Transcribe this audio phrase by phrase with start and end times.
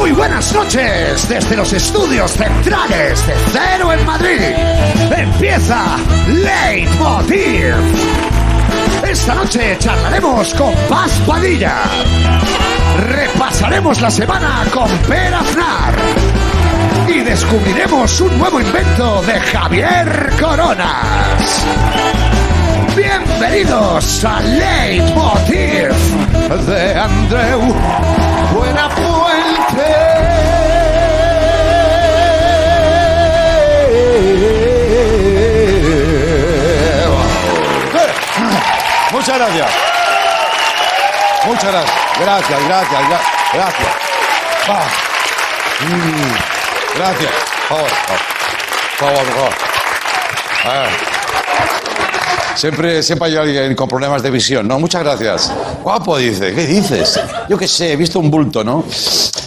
[0.00, 4.40] Muy buenas noches desde los estudios centrales de Cero en Madrid.
[5.14, 7.74] Empieza Leitmotiv.
[9.06, 11.82] Esta noche charlaremos con Paz Padilla.
[13.10, 15.94] Repasaremos la semana con Per Aznar.
[17.06, 21.66] Y descubriremos un nuevo invento de Javier Coronas.
[22.96, 25.90] Bienvenidos a Leitmotiv
[26.66, 27.60] de Andreu
[28.54, 29.29] Buenafuente.
[39.12, 39.70] Muchas gracias.
[41.46, 41.96] Muchas gracias.
[42.20, 43.20] Gracias, gracias, gra-
[43.54, 43.88] gracias.
[45.80, 46.34] Mm,
[46.96, 47.32] Gracias.
[47.68, 47.88] Por
[48.98, 49.52] favor, por
[50.62, 50.88] favor.
[52.56, 54.78] Siempre, siempre hay alguien con problemas de visión, ¿no?
[54.78, 55.52] Muchas gracias.
[55.82, 56.54] Guapo, dice.
[56.54, 57.18] ¿Qué dices?
[57.48, 58.84] Yo qué sé, he visto un bulto, ¿no?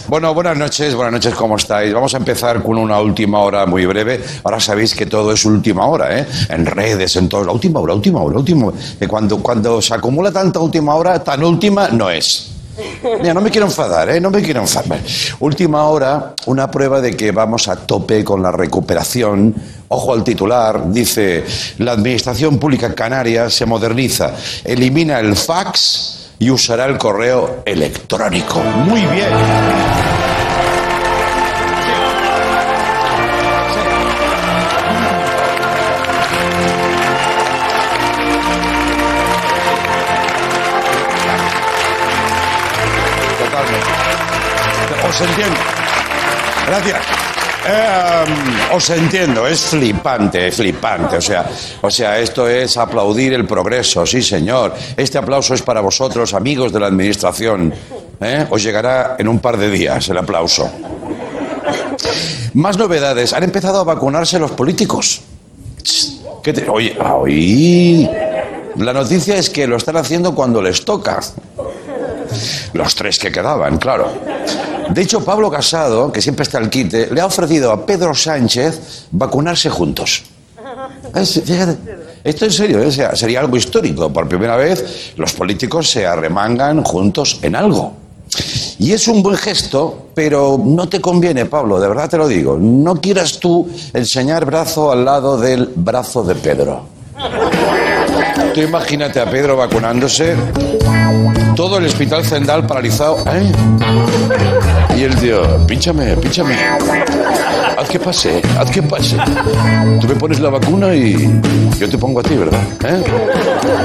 [0.08, 1.92] Bueno, buenas noches, buenas noches, ¿cómo estáis?
[1.94, 4.22] Vamos a empezar con una última hora muy breve.
[4.42, 6.26] Ahora sabéis que todo es última hora, ¿eh?
[6.48, 7.44] En redes, en todo.
[7.44, 8.76] La última hora, última hora, última hora.
[9.08, 12.53] Cuando, cuando se acumula tanta última hora, tan última no es.
[13.20, 14.20] Mira, no me quiero enfadar, ¿eh?
[14.20, 15.00] No me quiero enfadar.
[15.40, 19.54] Última hora, una prueba de que vamos a tope con la recuperación.
[19.88, 21.44] Ojo al titular, dice,
[21.78, 24.32] la Administración Pública Canaria se moderniza,
[24.64, 28.60] elimina el fax y usará el correo electrónico.
[28.60, 30.13] Muy bien.
[45.14, 45.56] Os entiendo.
[46.66, 46.98] Gracias.
[47.66, 48.24] Eh,
[48.74, 51.16] os entiendo, es flipante, flipante.
[51.16, 51.46] O sea,
[51.80, 54.74] o sea, esto es aplaudir el progreso, sí, señor.
[54.96, 57.72] Este aplauso es para vosotros, amigos de la administración.
[58.20, 58.46] ¿eh?
[58.50, 60.70] Os llegará en un par de días el aplauso.
[62.54, 63.32] Más novedades.
[63.32, 65.22] Han empezado a vacunarse los políticos.
[66.42, 68.10] ¿Qué te- Oye.
[68.76, 71.20] La noticia es que lo están haciendo cuando les toca.
[72.74, 74.12] Los tres que quedaban, claro.
[74.90, 79.06] De hecho, Pablo Casado, que siempre está al quite, le ha ofrecido a Pedro Sánchez
[79.10, 80.24] vacunarse juntos.
[82.24, 82.90] Esto en serio, ¿eh?
[82.90, 84.12] Sería algo histórico.
[84.12, 87.94] Por primera vez, los políticos se arremangan juntos en algo.
[88.78, 92.58] Y es un buen gesto, pero no te conviene, Pablo, de verdad te lo digo.
[92.58, 96.86] No quieras tú enseñar brazo al lado del brazo de Pedro.
[98.54, 100.34] Tú imagínate a Pedro vacunándose,
[101.54, 103.18] todo el hospital Zendal paralizado.
[103.26, 103.52] ¿eh?
[104.96, 106.56] Y el tío, pínchame, pínchame.
[107.76, 109.16] Haz que pase, haz que pase.
[110.00, 111.40] Tú me pones la vacuna y
[111.78, 112.60] yo te pongo a ti, ¿verdad?
[112.84, 113.02] ¿Eh?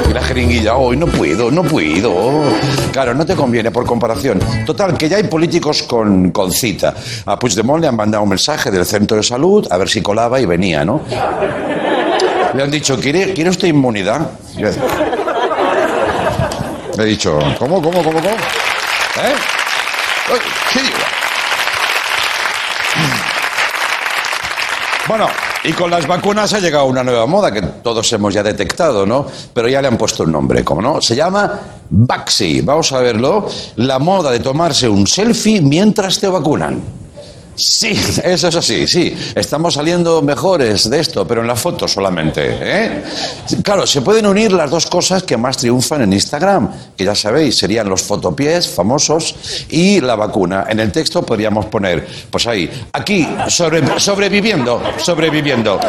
[0.09, 2.43] Y la jeringuilla, hoy no puedo, no puedo.
[2.91, 4.39] Claro, no te conviene por comparación.
[4.65, 6.93] Total, que ya hay políticos con, con cita.
[7.25, 10.39] A Puigdemont le han mandado un mensaje del centro de salud a ver si colaba
[10.39, 11.01] y venía, ¿no?
[12.53, 14.29] Le han dicho, ¿quiere, ¿quiere usted inmunidad?
[16.97, 18.29] Le he dicho, ¿cómo, cómo, cómo, cómo?
[18.29, 19.33] ¿Eh?
[20.31, 20.39] Ay,
[20.71, 20.95] ¿Qué digo?
[25.09, 25.25] Bueno,
[25.63, 29.25] y con las vacunas ha llegado una nueva moda que todos hemos ya detectado, ¿no?
[29.55, 31.01] Pero ya le han puesto un nombre, ¿cómo no?
[31.01, 31.59] Se llama
[31.89, 32.61] Baxi.
[32.61, 33.47] Vamos a verlo.
[33.77, 36.98] La moda de tomarse un selfie mientras te vacunan.
[37.59, 37.89] Sí,
[38.23, 39.13] eso es así, sí.
[39.35, 42.41] Estamos saliendo mejores de esto, pero en la foto solamente.
[42.61, 43.03] ¿eh?
[43.63, 47.57] Claro, se pueden unir las dos cosas que más triunfan en Instagram, que ya sabéis,
[47.57, 49.35] serían los fotopiés famosos
[49.69, 50.65] y la vacuna.
[50.69, 55.79] En el texto podríamos poner, pues ahí, aquí, sobre- sobreviviendo, sobreviviendo.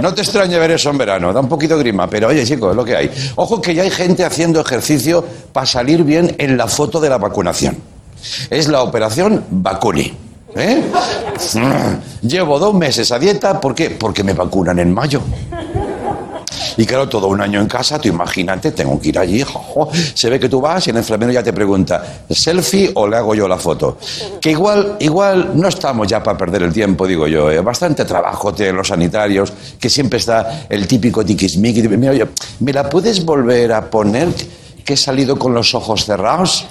[0.00, 2.70] No te extrañe ver eso en verano, da un poquito de grima, pero oye, chicos,
[2.70, 3.10] es lo que hay.
[3.36, 5.22] Ojo que ya hay gente haciendo ejercicio
[5.52, 7.76] para salir bien en la foto de la vacunación.
[8.50, 10.12] Es la operación Vacuni.
[10.58, 10.82] ¿Eh?
[12.22, 13.90] Llevo dos meses a dieta, ¿por qué?
[13.90, 15.22] Porque me vacunan en mayo.
[16.76, 19.90] Y claro, todo un año en casa, tú imagínate, tengo que ir allí, jojo.
[20.14, 23.34] se ve que tú vas y el enfermero ya te pregunta, ¿selfie o le hago
[23.34, 23.98] yo la foto?
[24.40, 27.60] Que igual, igual no estamos ya para perder el tiempo, digo yo, ¿eh?
[27.60, 32.28] bastante trabajo tienen los sanitarios, que siempre está el típico tiquismiqui, mira,
[32.60, 34.28] ¿me la puedes volver a poner
[34.84, 36.68] que he salido con los ojos cerrados?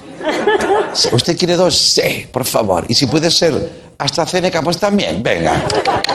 [1.11, 1.75] ¿Usted quiere dos?
[1.75, 2.85] Sí, por favor.
[2.87, 5.21] Y si puede ser AstraZeneca, pues también.
[5.23, 5.63] Venga,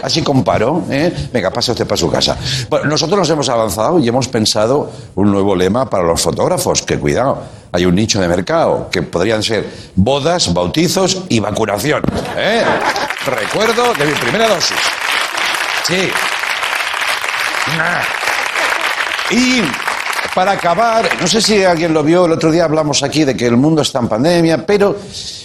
[0.02, 0.84] así comparo.
[0.90, 1.12] ¿eh?
[1.32, 2.36] Venga, pase usted para su casa.
[2.68, 6.82] Bueno, nosotros nos hemos avanzado y hemos pensado un nuevo lema para los fotógrafos.
[6.82, 7.42] Que cuidado,
[7.72, 12.02] hay un nicho de mercado que podrían ser bodas, bautizos y vacunación.
[12.36, 12.62] ¿eh?
[13.26, 14.76] Recuerdo de mi primera dosis.
[15.86, 16.10] Sí.
[19.30, 19.62] Y
[20.34, 23.46] para acabar, no sé si alguien lo vio, el otro día hablamos aquí de que
[23.46, 24.96] el mundo está en pandemia, pero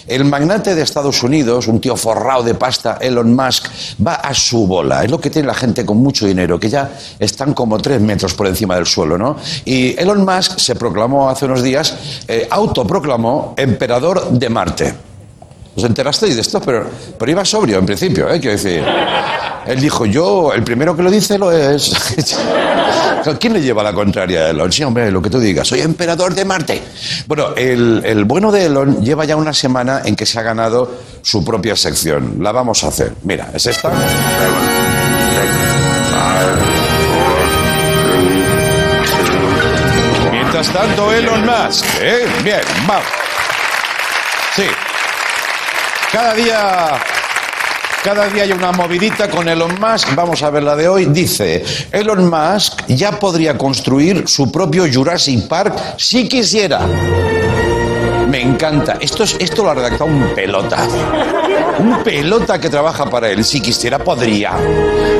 [0.06, 3.66] el magnate de Estados Unidos, un tío forrado de pasta, Elon Musk,
[4.04, 5.04] va a su bola.
[5.04, 8.32] Es lo que tiene la gente con mucho dinero, que ya están como tres metros
[8.32, 9.36] por encima del suelo, ¿no?
[9.64, 11.94] Y Elon Musk se proclamó hace unos días,
[12.26, 15.07] eh, autoproclamó emperador de Marte.
[15.78, 16.60] ¿Os enterasteis de esto?
[16.60, 18.40] Pero, pero iba sobrio en principio, ¿eh?
[18.40, 18.84] Quiero decir.
[19.64, 21.92] Él dijo, yo, el primero que lo dice lo es.
[23.38, 24.72] ¿Quién le lleva la contraria a Elon?
[24.72, 26.82] Sí, hombre, lo que tú digas, soy emperador de Marte.
[27.28, 30.90] Bueno, el, el bueno de Elon lleva ya una semana en que se ha ganado
[31.22, 32.38] su propia sección.
[32.40, 33.12] La vamos a hacer.
[33.22, 33.92] Mira, es esta.
[40.32, 41.84] Mientras tanto, Elon Musk.
[42.00, 42.26] ¿eh?
[42.42, 43.06] Bien, vamos.
[44.56, 44.64] Sí.
[46.12, 46.98] Cada día
[48.02, 50.14] cada día hay una movidita con Elon Musk.
[50.14, 51.06] Vamos a ver la de hoy.
[51.06, 56.80] Dice, Elon Musk ya podría construir su propio Jurassic Park si quisiera.
[58.28, 58.96] Me encanta.
[59.00, 60.78] Esto, es, esto lo ha redactado un pelota.
[61.80, 63.44] Un pelota que trabaja para él.
[63.44, 64.52] Si quisiera, podría.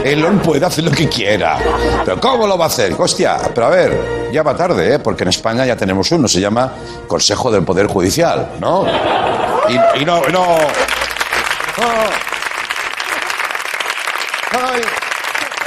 [0.05, 1.59] Elon puede hacer lo que quiera.
[2.05, 2.95] Pero ¿cómo lo va a hacer?
[2.97, 4.99] Hostia, pero a ver, ya va tarde, ¿eh?
[4.99, 6.29] porque en España ya tenemos uno.
[6.29, 6.73] Se llama
[7.07, 8.87] Consejo del Poder Judicial, ¿no?
[9.69, 10.29] Y, no, no.
[10.29, 10.59] no.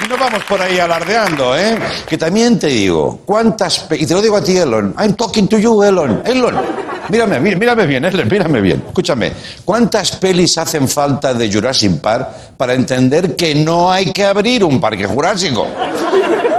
[0.04, 1.78] Y no vamos por ahí alardeando, ¿eh?
[2.08, 3.86] Que también te digo, ¿cuántas...
[3.92, 4.96] Y te lo digo a ti, Elon.
[4.98, 6.24] I'm talking to you, Elon.
[6.26, 6.60] Elon,
[7.10, 8.84] mírame, mírame bien, Elon, mírame bien.
[8.88, 9.32] Escúchame,
[9.64, 14.82] ¿cuántas pelis hacen falta de Jurassic Park para entender que no hay que abrir un
[14.82, 15.68] parque jurásico?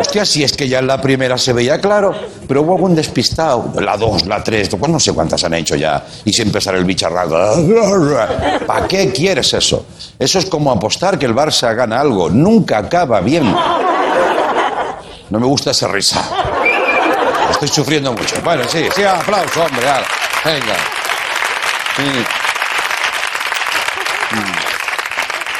[0.02, 2.12] Hostia, si es que ya en la primera se veía claro,
[2.48, 3.72] pero hubo algún despistado.
[3.80, 6.04] La dos, la tres, pues no sé cuántas han hecho ya.
[6.24, 7.38] Y siempre sale el bicharraco.
[8.66, 9.86] ¿Para qué quieres eso?
[10.18, 12.28] Eso es como apostar que el Barça gana algo.
[12.28, 13.44] Nunca acaba bien.
[15.30, 16.20] No me gusta esa risa.
[17.52, 18.34] Estoy sufriendo mucho.
[18.42, 19.86] Bueno, sí, sí, aplauso, hombre.
[20.44, 20.74] Venga.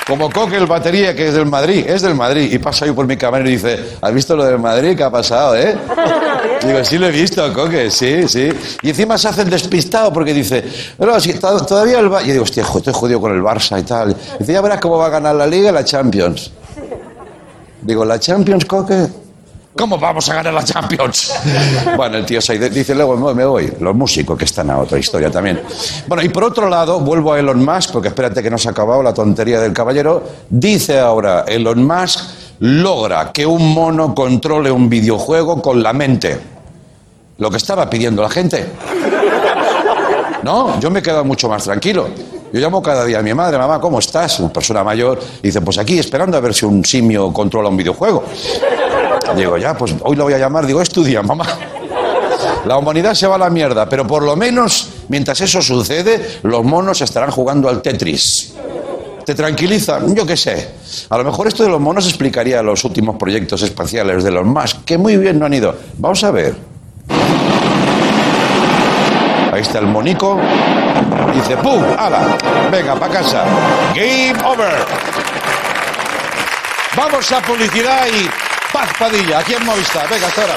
[0.07, 2.53] Como Coque el batería, que es del Madrid, es del Madrid.
[2.53, 4.97] Y pasa yo por mi cámara y dice, ¿has visto lo del Madrid?
[4.97, 5.77] ¿Qué ha pasado, eh?
[6.67, 8.49] Digo, sí lo he visto, Coque, sí, sí.
[8.83, 10.65] Y encima se hace el despistado porque dice,
[10.99, 12.27] pero si todavía el Barça...
[12.27, 14.17] Y digo, hostia, estoy jodido con el Barça y tal.
[14.39, 16.53] dice, ya verás cómo va a ganar la Liga y la Champions.
[17.81, 19.22] Digo, ¿la Champions, Coque?
[19.77, 21.33] ¿Cómo vamos a ganar la Champions?
[21.97, 23.73] Bueno, el tío se dice, luego me voy.
[23.81, 25.63] Los músicos que están a otra historia también.
[26.07, 28.73] Bueno, y por otro lado, vuelvo a Elon Musk, porque espérate que no se ha
[28.73, 30.23] acabado la tontería del caballero.
[30.49, 32.21] Dice ahora, Elon Musk
[32.61, 36.39] logra que un mono controle un videojuego con la mente.
[37.39, 38.67] Lo que estaba pidiendo la gente.
[40.43, 42.09] No, yo me he quedado mucho más tranquilo.
[42.53, 44.39] Yo llamo cada día a mi madre, mamá, ¿cómo estás?
[44.41, 45.19] Una persona mayor.
[45.43, 48.25] Dice, pues aquí esperando a ver si un simio controla un videojuego.
[49.37, 50.67] Digo, ya, pues hoy lo voy a llamar.
[50.67, 51.47] Digo, estudia, mamá.
[52.65, 56.65] La humanidad se va a la mierda, pero por lo menos, mientras eso sucede, los
[56.65, 58.55] monos estarán jugando al Tetris.
[59.25, 60.01] ¿Te tranquiliza?
[60.09, 60.75] Yo qué sé.
[61.09, 64.75] A lo mejor esto de los monos explicaría los últimos proyectos espaciales de los más,
[64.75, 65.75] que muy bien no han ido.
[65.99, 66.57] Vamos a ver.
[69.53, 70.39] Ahí está el monico.
[71.35, 71.83] Dice, ¡pum!
[71.99, 72.37] ¡Hala!
[72.71, 73.45] Venga, para casa.
[73.95, 74.73] Game over.
[76.97, 78.29] Vamos a publicidad y
[78.73, 80.09] Paz Padilla, aquí en Movistar.
[80.09, 80.57] Venga, hasta ahora.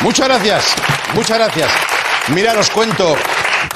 [0.00, 0.74] Muchas gracias,
[1.20, 1.70] muchas gracias.
[2.28, 3.14] Mira, os cuento,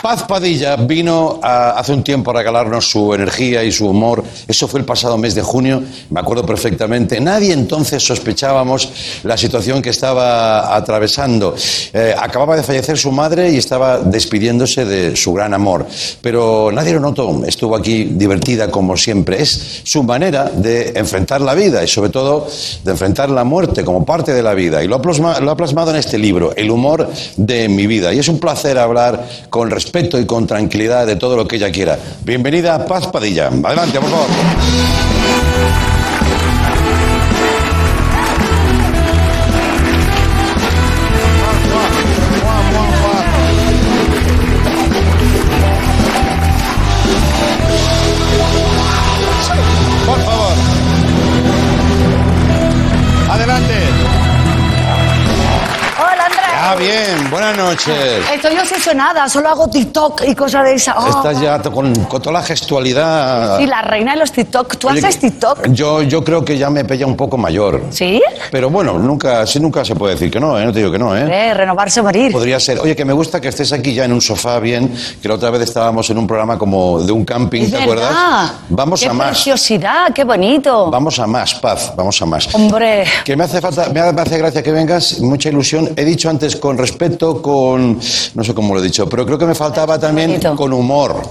[0.05, 4.23] Paz Padilla vino hace un tiempo a regalarnos su energía y su humor.
[4.47, 7.19] Eso fue el pasado mes de junio, me acuerdo perfectamente.
[7.23, 8.91] Nadie entonces sospechábamos
[9.23, 11.55] la situación que estaba atravesando.
[11.91, 15.87] Eh, acababa de fallecer su madre y estaba despidiéndose de su gran amor.
[16.21, 17.43] Pero nadie lo notó.
[17.47, 19.41] Estuvo aquí divertida como siempre.
[19.41, 22.47] Es su manera de enfrentar la vida y sobre todo
[22.85, 24.85] de enfrentar la muerte como parte de la vida.
[24.85, 28.13] Y lo ha, plasmado en este libro, El humor de mi vida.
[28.13, 31.71] Y es un placer hablar con respeto y con tranquilidad de todo lo que ella
[31.71, 31.97] quiera.
[32.25, 33.47] Bienvenida Paz Padilla.
[33.47, 34.27] Adelante, por favor.
[57.35, 58.25] Buenas noches.
[58.33, 60.95] Estoy obsesionada, solo hago TikTok y cosas de esas.
[60.97, 61.09] Oh.
[61.09, 63.59] Estás ya con, con toda la gestualidad.
[63.59, 64.77] Y la reina de los TikTok.
[64.77, 65.67] ¿Tú Oye, haces TikTok?
[65.71, 67.83] Yo, yo creo que ya me pilla un poco mayor.
[67.91, 68.23] ¿Sí?
[68.53, 70.65] Pero bueno, nunca, sí, nunca se puede decir que no, ¿eh?
[70.65, 71.27] No te digo que no, ¿eh?
[71.29, 72.31] Eh, renovarse o morir.
[72.31, 72.79] Podría ser.
[72.79, 75.51] Oye, que me gusta que estés aquí ya en un sofá bien, que la otra
[75.51, 78.11] vez estábamos en un programa como de un camping, Es ¿te verdad.
[78.11, 78.53] acuerdas?
[78.69, 79.29] Vamos qué a más.
[79.31, 80.89] preciosidad, qué bonito.
[80.89, 82.55] Vamos a más, paz, vamos a más.
[82.55, 83.05] Hombre.
[83.25, 85.91] Que me hace falta, me hace gracia que vengas, mucha ilusión.
[85.97, 86.79] He dicho antes con
[87.43, 87.99] con,
[88.35, 91.23] no sé cómo lo he dicho, pero creo que me faltaba también con humor,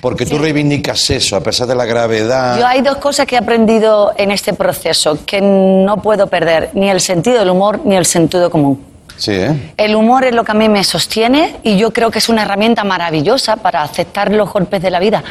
[0.00, 2.58] porque tú reivindicas eso, a pesar de la gravedad.
[2.58, 6.90] Yo hay dos cosas que he aprendido en este proceso que no puedo perder, ni
[6.90, 8.89] el sentido del humor ni el sentido común.
[9.20, 9.74] Sí, ¿eh?
[9.76, 12.40] El humor es lo que a mí me sostiene y yo creo que es una
[12.40, 15.22] herramienta maravillosa para aceptar los golpes de la vida.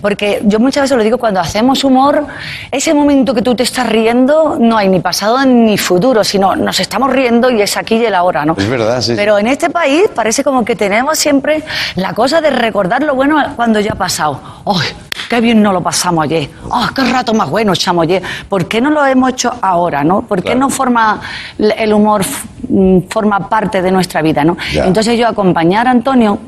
[0.00, 2.26] Porque yo muchas veces lo digo, cuando hacemos humor,
[2.70, 6.80] ese momento que tú te estás riendo, no hay ni pasado ni futuro, sino nos
[6.80, 8.54] estamos riendo y es aquí y el ahora, ¿no?
[8.56, 9.12] Es verdad, sí.
[9.14, 11.62] Pero en este país parece como que tenemos siempre
[11.96, 14.40] la cosa de recordar lo bueno cuando ya ha pasado.
[14.64, 14.88] ¡Ay,
[15.34, 16.48] qué bien no lo pasamos ayer!
[16.70, 18.22] ¡Ah, qué rato más bueno echamos ayer!
[18.48, 20.22] ¿Por qué no lo hemos hecho ahora, no?
[20.22, 20.60] ¿Por qué Claro.
[20.60, 21.20] no forma
[21.58, 22.22] el humor
[22.68, 24.56] mm, forma parte de nuestra vida, ¿no?
[24.72, 24.86] Ya.
[24.86, 26.38] Entonces yo acompañar a Antonio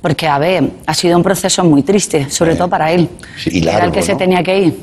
[0.00, 2.58] porque a ver, ha sido un proceso muy triste, sobre Sí.
[2.58, 3.08] todo para él.
[3.36, 4.18] Sí, y Era el largo, que se ¿no?
[4.18, 4.78] tenía que ir.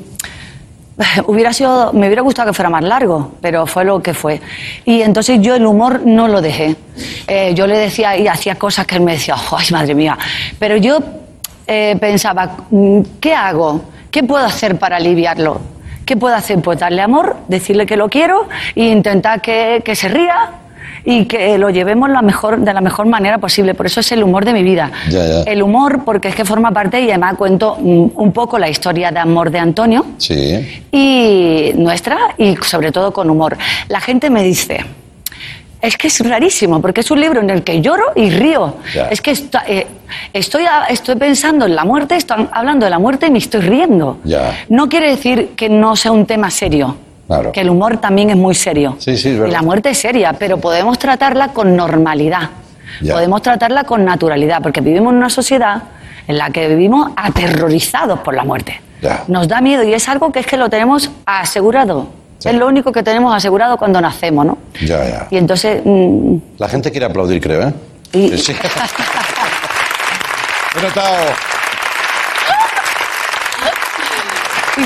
[1.28, 4.42] Hubiera sido, me hubiera gustado que fuera más largo, pero fue lo que fue.
[4.84, 6.76] Y entonces yo el humor no lo dejé.
[7.28, 10.18] Eh, yo le decía y hacía cosas que él me decía, ¡ay, madre mía!
[10.60, 11.00] Pero yo
[11.68, 13.82] eh, pensaba, mm, ¿qué hago?
[14.10, 15.62] ¿Qué puedo hacer para aliviarlo?
[16.06, 16.60] ¿Qué puedo hacer?
[16.62, 20.52] Pues darle amor, decirle que lo quiero e intentar que, que se ría
[21.06, 23.74] y que lo llevemos la mejor, de la mejor manera posible.
[23.74, 24.92] Por eso es el humor de mi vida.
[25.10, 25.42] Ya, ya.
[25.44, 29.12] El humor, porque es que forma parte y además cuento mm, un poco la historia
[29.12, 30.84] de amor de Antonio Sí.
[30.92, 33.58] y nuestra y sobre todo con humor.
[33.88, 34.84] La gente me dice,
[35.82, 38.76] es que es rarísimo porque es un libro en el que lloro y río.
[38.94, 39.08] Ya.
[39.08, 39.32] Es que
[39.68, 39.88] eh,
[40.34, 44.20] estoy, estoy pensando en la muerte, estoy hablando de la muerte y me estoy riendo.
[44.24, 44.66] Ya.
[44.70, 46.96] No quiere decir que no sea un tema serio.
[47.28, 47.52] Claro.
[47.52, 48.98] Que el humor también es muy serio.
[49.00, 49.48] Sí, sí, es verdad.
[49.48, 52.50] Y la muerte es seria, pero podemos tratarla con normalidad.
[53.00, 53.14] Ya.
[53.14, 55.84] Podemos tratarla con naturalidad, porque vivimos en una sociedad
[56.28, 58.82] en la que vivimos aterrorizados por la muerte.
[59.28, 62.08] Nos da miedo y es algo que es que lo tenemos asegurado.
[62.42, 62.50] Sí.
[62.50, 64.58] Es lo único que tenemos asegurado cuando nacemos, ¿no?
[64.82, 65.28] Ya, ya.
[65.30, 67.74] Y entonces, mm, La gente quiere aplaudir, creo, ¿eh?
[68.14, 68.56] Y- Sí.
[70.76, 71.16] He notado,
[74.78, 74.86] y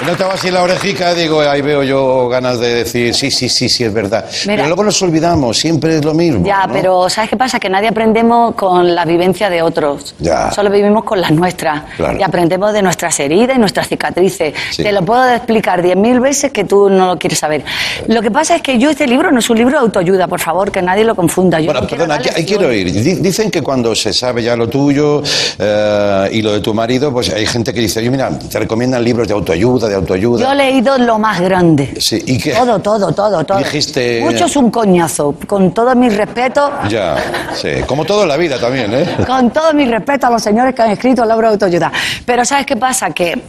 [0.00, 3.68] he notado así la orejica, digo, ahí veo yo ganas de decir, sí, sí, sí,
[3.68, 4.24] sí, es verdad.
[4.46, 4.56] Mira.
[4.56, 6.44] Pero luego nos olvidamos, siempre es lo mismo.
[6.46, 6.72] ya, ¿no?
[6.72, 7.58] pero ¿sabes qué pasa?
[7.58, 10.14] Que nadie aprendemos con la vivencia de otros.
[10.18, 10.50] Ya.
[10.52, 11.82] Solo vivimos con las nuestras.
[11.96, 12.18] Claro.
[12.18, 14.54] Y aprendemos de nuestras heridas y nuestras cicatrices.
[14.70, 14.82] Sí.
[14.82, 17.64] Te lo puedo explicar diez mil veces que tú no lo quieres saber.
[18.08, 20.40] Lo que pasa es que yo este libro no es un libro de autoayuda, por
[20.40, 21.58] favor, que nadie lo confunda.
[21.60, 22.92] Yo Bueno, no quiero perdona, aquí- ahí quiero ir.
[23.20, 25.22] Dicen que cuando se sabe ya lo tuyo
[25.58, 29.02] eh, y lo de tu marido, pues hay gente que dice, oye, mira, te recomiendan
[29.02, 30.40] libros de autoayuda, de autoayuda.
[30.44, 31.94] Yo he leído lo más grande.
[31.98, 32.52] Sí, ¿y qué?
[32.52, 33.58] Todo, todo, todo, todo.
[33.58, 35.34] Dijiste- Mucho es un coñazo.
[35.46, 37.16] Con todo mi respeto, Ya,
[37.54, 39.16] sí, como todo en la vida también, ¿eh?
[39.26, 41.90] con todo mi respeto a los señores que han escrito el libro de autoayuda.
[42.24, 43.10] Pero ¿sabes qué pasa?
[43.10, 43.40] Que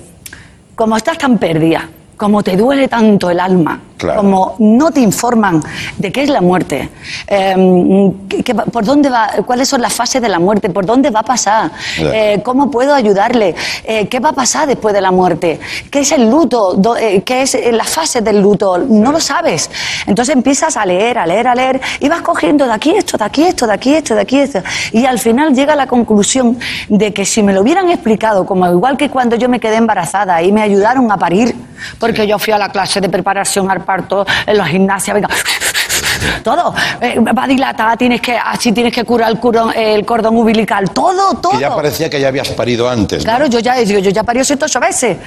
[0.75, 4.17] como estás tan perdida, como te duele tanto el alma, Claro.
[4.21, 5.61] como no te informan
[5.97, 6.89] de qué es la muerte,
[7.27, 10.85] eh, qué- qué va- por dónde va, cuáles son las fases de la muerte, por
[10.85, 15.01] dónde va a pasar, eh, cómo puedo ayudarle, eh, qué va a pasar después de
[15.01, 19.11] la muerte, qué es el luto, Do- eh, qué es las fases del luto, no
[19.11, 19.69] lo sabes.
[20.05, 23.25] Entonces empiezas a leer, a leer, a leer y vas cogiendo de aquí esto, de
[23.25, 24.59] aquí esto, de aquí esto, de aquí esto.
[24.91, 28.67] Y al final llega a la conclusión de que si me lo hubieran explicado, como
[28.69, 31.55] igual que cuando yo me quedé embarazada y me ayudaron a parir,
[31.99, 35.29] porque yo fui a la clase de preparación al parto en la gimnasia, venga.
[36.43, 40.35] Todo, Eh, va a dilatar, tienes que, así tienes que curar el, cordón- el cordón
[40.37, 41.53] umbilical, todo, todo.
[41.53, 43.19] Que ya parecía que ya habías parido antes.
[43.19, 43.23] ¿no?
[43.23, 45.17] Claro, yo ya digo, yo ya parí siete ocho veces.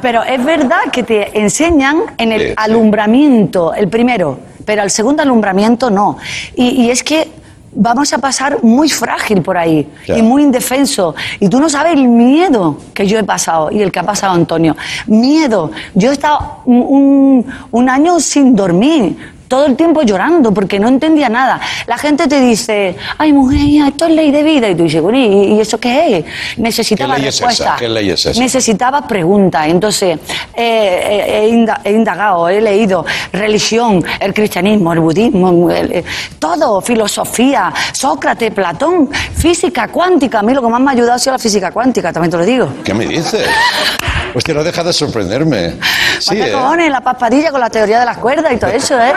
[0.00, 2.54] Pero es verdad que te enseñan en el Sí, sí.
[2.56, 6.18] alumbramiento, el primero, pero el segundo alumbramiento no.
[6.54, 7.28] Y, y es que
[7.72, 11.14] vamos a pasar muy frágil por ahí y muy indefenso.
[11.40, 14.34] Y tú no sabes el miedo que yo he pasado y el que ha pasado
[14.34, 14.76] Antonio.
[15.06, 15.70] Miedo.
[15.94, 19.37] Yo he estado un año sin dormir.
[19.48, 21.60] Todo el tiempo llorando porque no entendía nada.
[21.86, 24.68] La gente te dice, ay mujer, ya, esto es ley de vida.
[24.68, 26.24] Y tú dices, bueno, ¿y, y eso qué es?
[26.58, 27.46] Necesitaba ¿Qué ley es esa?
[27.46, 27.76] respuesta.
[27.78, 28.40] ¿Qué ley es esa?
[28.40, 29.66] Necesitaba preguntas.
[29.68, 30.20] Entonces, eh,
[30.54, 36.04] eh, he, inda- he indagado, he leído religión, el cristianismo, el budismo, el- eh,
[36.38, 40.40] todo, filosofía, Sócrates, Platón, física cuántica.
[40.40, 42.36] A mí lo que más me ha ayudado ha sido la física cuántica, también te
[42.36, 42.68] lo digo.
[42.84, 43.46] ¿Qué me dices?
[44.32, 45.74] Pues que no deja de sorprenderme.
[46.18, 46.52] Sí, ¿eh?
[46.52, 49.12] cojones, la paspadilla con la teoría de las cuerdas y todo eso, ¿eh?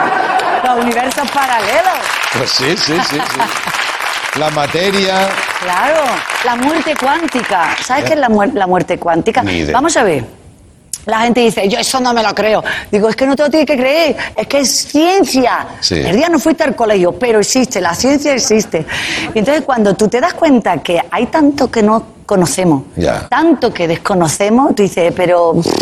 [0.64, 1.98] Los universos paralelos.
[2.36, 4.38] Pues sí, sí, sí, sí.
[4.38, 5.28] La materia.
[5.60, 6.02] Claro,
[6.44, 7.76] la muerte cuántica.
[7.84, 9.42] ¿Sabes qué es la muerte cuántica?
[9.42, 9.72] Ni idea.
[9.74, 10.24] Vamos a ver.
[11.04, 12.62] La gente dice, yo eso no me lo creo.
[12.90, 15.66] Digo, es que no te lo tienes que creer, es que es ciencia.
[15.80, 15.96] Sí.
[15.96, 18.86] El día no fuiste al colegio, pero existe, la ciencia existe.
[19.34, 23.26] Y entonces cuando tú te das cuenta que hay tanto que no conocemos, Ya.
[23.28, 25.72] tanto que desconocemos, tú dices, pero pff,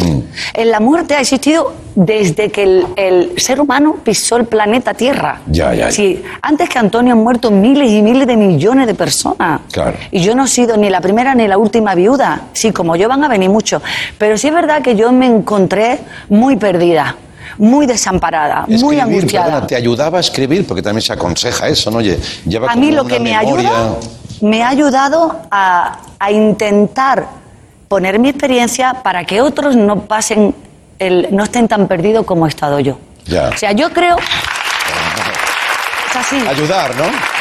[0.55, 5.41] en la muerte ha existido desde que el, el ser humano pisó el planeta Tierra.
[5.47, 5.93] Ya, ya, ya.
[5.93, 9.61] Sí, antes que Antonio han muerto miles y miles de millones de personas.
[9.73, 9.97] Claro.
[10.11, 12.43] Y yo no he sido ni la primera ni la última viuda.
[12.53, 13.83] Sí, como yo van a venir muchos.
[14.19, 17.17] Pero sí es verdad que yo me encontré muy perdida,
[17.59, 19.47] muy desamparada, muy angustiada.
[19.47, 21.99] perdona, te ayudaba a escribir, porque también se aconseja eso, ¿no?
[21.99, 23.97] Oye, lleva A mí lo que me memoria- ayuda,
[24.41, 27.27] me ha ayudado a, a intentar
[27.89, 30.55] poner mi experiencia para que otros no pasen,
[30.99, 32.99] el, no estén tan perdidos como he estado yo.
[33.27, 33.49] Ya.
[33.49, 34.17] O sea, yo creo...
[36.09, 36.37] Es así.
[36.49, 37.40] Ayudar, ¿no?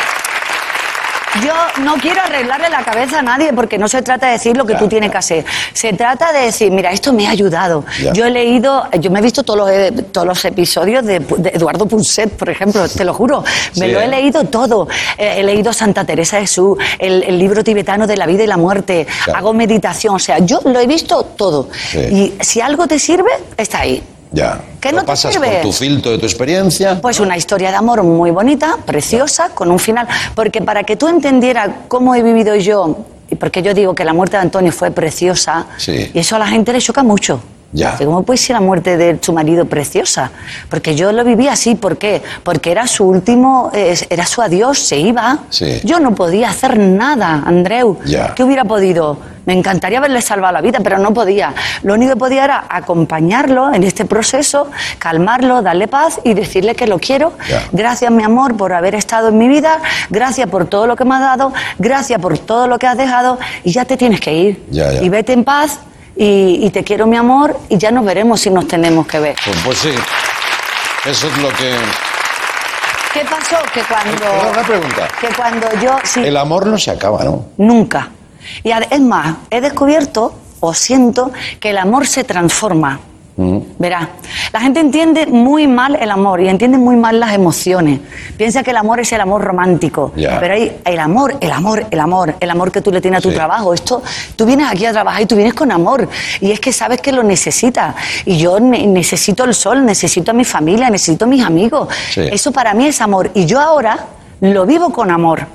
[1.44, 4.66] Yo no quiero arreglarle la cabeza a nadie porque no se trata de decir lo
[4.66, 5.46] que tú tienes que hacer.
[5.74, 7.86] Se trata de decir, mira, esto me ha ayudado.
[8.14, 11.50] Yo he leído, yo me he visto todos los, eh, todos los episodios de, de
[11.50, 13.44] Eduardo Punset, por ejemplo, te lo juro.
[13.78, 14.08] Me Sí, lo he ¿eh?
[14.08, 14.88] leído todo.
[15.18, 18.48] Eh, he leído Santa Teresa de Jesús, el, el libro tibetano de la vida y
[18.48, 19.06] la muerte.
[19.26, 19.40] Claro.
[19.40, 20.16] Hago meditación.
[20.16, 21.70] O sea, yo lo he visto todo.
[21.92, 22.00] Sí.
[22.00, 24.02] Y si algo te sirve, está ahí.
[24.32, 24.62] Ya.
[24.80, 25.48] ¿Qué no te pasas sirve?
[25.54, 27.02] por tu filtro de tu experiencia.
[27.02, 30.08] Pues una historia de amor muy bonita, preciosa, con un final.
[30.36, 32.98] Porque para que tú entendieras cómo he vivido yo,
[33.30, 36.12] y porque yo digo que la muerte de Antonio fue preciosa, Sí.
[36.14, 37.42] y eso a la gente le choca mucho.
[37.72, 37.96] Ya.
[37.98, 40.32] ¿Cómo puede ser la muerte de su marido preciosa?
[40.70, 42.22] Porque yo lo viví así, ¿por qué?
[42.44, 45.40] Porque era su último, era su adiós, se iba.
[45.50, 45.80] Sí.
[45.84, 47.98] Yo no podía hacer nada, Andreu.
[48.06, 48.34] Ya.
[48.34, 49.18] ¿Qué hubiera podido?
[49.46, 51.56] Me encantaría haberle salvado la vida, pero no podía.
[51.82, 56.86] Lo único que podía era acompañarlo en este proceso, calmarlo, darle paz y decirle que
[56.86, 57.34] lo quiero.
[57.50, 57.64] Ya.
[57.72, 59.80] Gracias, mi amor, por haber estado en mi vida.
[60.10, 61.54] Gracias por todo lo que me has dado.
[61.80, 63.40] Gracias por todo lo que has dejado.
[63.64, 64.66] Y ya te tienes que ir.
[64.70, 65.02] Ya, ya.
[65.02, 65.80] Y vete en paz.
[66.22, 67.58] Y, y te quiero, mi amor.
[67.70, 69.36] Y ya nos veremos si nos tenemos que ver.
[69.44, 69.94] Pues, pues sí.
[71.06, 71.74] Eso es lo que.
[73.14, 73.56] ¿Qué pasó?
[73.74, 74.50] Que cuando.
[74.52, 75.08] una pregunta.
[75.22, 75.98] Que cuando yo.
[76.04, 77.46] sí, El amor no se acaba, ¿no?
[77.56, 78.10] Nunca.
[78.64, 83.00] Y es más, he descubierto o siento que el amor se transforma.
[83.78, 84.10] Verá,
[84.52, 88.02] la gente entiende muy mal el amor y entiende muy mal las emociones.
[88.36, 90.12] Piensa que el amor es el amor romántico.
[90.40, 93.22] Pero hay el amor, el amor, el amor, el amor que tú le tienes a
[93.22, 93.36] tu Sí.
[93.36, 93.74] trabajo.
[93.74, 94.04] Esto,
[94.36, 96.10] tú vienes aquí a trabajar y tú vienes con amor.
[96.42, 97.96] Y es que sabes que lo necesitas.
[98.26, 101.88] Y yo ne- necesito el sol, necesito a mi familia, necesito a mis amigos.
[102.12, 102.28] Sí.
[102.32, 103.32] Eso para mí es amor.
[103.34, 104.00] Y yo ahora
[104.42, 105.48] lo vivo con amor.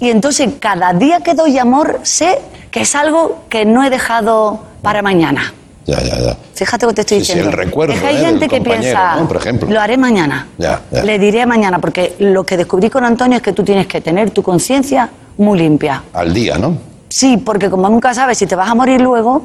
[0.00, 2.38] Y entonces cada día que doy amor sé
[2.70, 5.52] que es algo que no he dejado para mañana.
[5.86, 6.36] Ya, ya, ya.
[6.54, 7.50] Fíjate lo que te estoy Sí, sí, diciendo.
[7.50, 8.20] el recuerdo, es que hay ¿eh?
[8.26, 9.28] gente que piensa, ¿no?
[9.28, 9.68] Por ejemplo.
[9.70, 10.48] lo haré mañana.
[10.56, 11.02] Ya, ya.
[11.04, 14.30] Le diré mañana, porque lo que descubrí con Antonio es que tú tienes que tener
[14.30, 16.02] tu conciencia muy limpia.
[16.12, 16.93] Al día, ¿no?
[17.16, 19.40] Sí, porque como nunca sabes si te vas a morir luego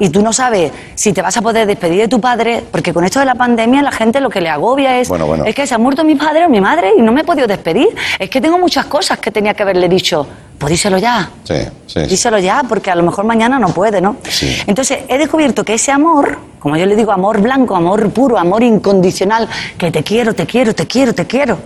[0.00, 3.04] y tú no sabes si te vas a poder despedir de tu padre, porque con
[3.04, 5.44] esto de la pandemia la gente lo que le agobia es, Bueno, bueno.
[5.44, 7.46] es que se ha muerto mi padre o mi madre y no me he podido
[7.46, 7.86] despedir.
[8.18, 10.26] Es que tengo muchas cosas que tenía que haberle dicho.
[10.58, 11.30] Pues díselo ya.
[11.44, 11.54] Sí,
[11.86, 12.00] sí.
[12.00, 12.00] sí.
[12.06, 14.16] Díselo ya, porque a lo mejor mañana no puede, ¿no?
[14.28, 14.56] Sí.
[14.66, 18.64] Entonces, he descubierto que ese amor, como yo le digo, amor blanco, amor puro, amor
[18.64, 19.48] incondicional,
[19.78, 21.58] que te quiero, te quiero, te quiero, te quiero.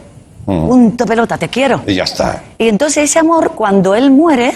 [0.45, 0.69] Mm.
[0.69, 1.81] Punto pelota, te quiero.
[1.87, 2.43] Y ya está.
[2.59, 4.53] Y entonces ese amor, cuando él muere,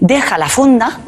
[0.00, 0.98] deja la funda,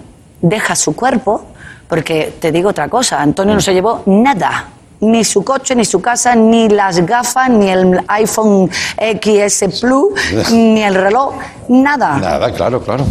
[0.40, 1.46] deja su cuerpo,
[1.88, 4.68] porque te digo otra cosa, Antonio no se llevó nada.
[5.00, 10.12] Ni su coche, ni su casa, ni las gafas, ni el iPhone XS Plus,
[10.52, 11.34] ni el reloj,
[11.68, 12.18] nada.
[12.18, 13.06] Nada, claro, claro.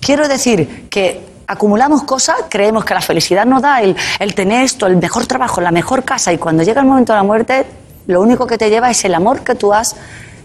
[0.00, 4.86] Quiero decir que acumulamos cosas, creemos que la felicidad nos da el, el tener esto,
[4.86, 7.66] el mejor trabajo, la mejor casa, y cuando llega el momento de la muerte,
[8.06, 9.96] lo único que te lleva es el amor que tú has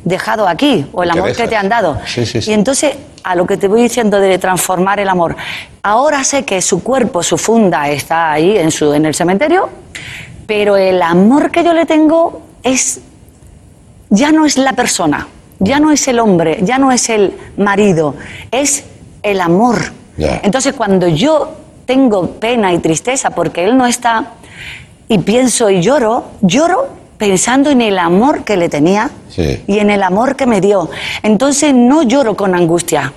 [0.04, 2.00] dejado aquí, o el amor que te han dado.
[2.06, 2.52] Sí, sí, sí.
[2.52, 5.36] Y entonces, a lo que te voy diciendo de transformar el amor,
[5.84, 9.70] ahora sé que su cuerpo, su funda está ahí en, su, en el cementerio,
[10.46, 13.02] pero el amor que yo le tengo es
[14.10, 15.28] ya no es la persona,
[15.60, 18.16] ya no es el hombre, ya no es el marido,
[18.52, 18.86] es
[19.22, 19.78] el amor.
[20.18, 21.54] Entonces cuando yo
[21.86, 24.34] tengo pena y tristeza porque él no está
[25.08, 29.62] y pienso y lloro, lloro pensando en el amor que le tenía Sí.
[29.68, 30.90] y en el amor que me dio.
[31.22, 33.14] Entonces no lloro con angustia.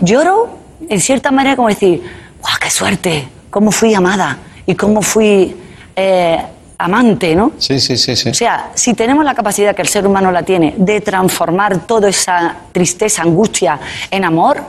[0.00, 2.02] Lloro en cierta manera como decir,
[2.40, 3.28] ¡guau, qué suerte!
[3.50, 4.38] ¿Cómo fui amada?
[4.66, 5.54] ¿Y cómo fui
[5.94, 6.38] eh,
[6.78, 7.52] amante, no?
[7.58, 8.30] Sí, sí, sí, sí.
[8.30, 12.08] O sea, si tenemos la capacidad que el ser humano la tiene de transformar toda
[12.08, 13.78] esa tristeza, angustia
[14.10, 14.62] en amor,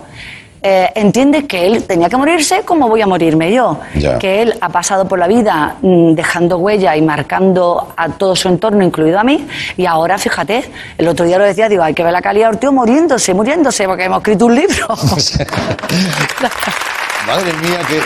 [0.66, 3.80] eh, entiende que él tenía que morirse como voy a morirme yo.
[3.96, 4.18] Ya.
[4.18, 8.48] Que él ha pasado por la vida mm, dejando huella y marcando a todo su
[8.48, 9.46] entorno, incluido a mí,
[9.76, 12.60] y ahora, fíjate, el otro día lo decía, digo, hay que ver la calidad del
[12.60, 14.88] tío muriéndose, muriéndose, porque hemos escrito un libro.
[17.28, 18.00] Madre mía, qué,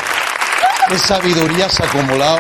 [0.89, 2.39] qué sabiduría has acumulado.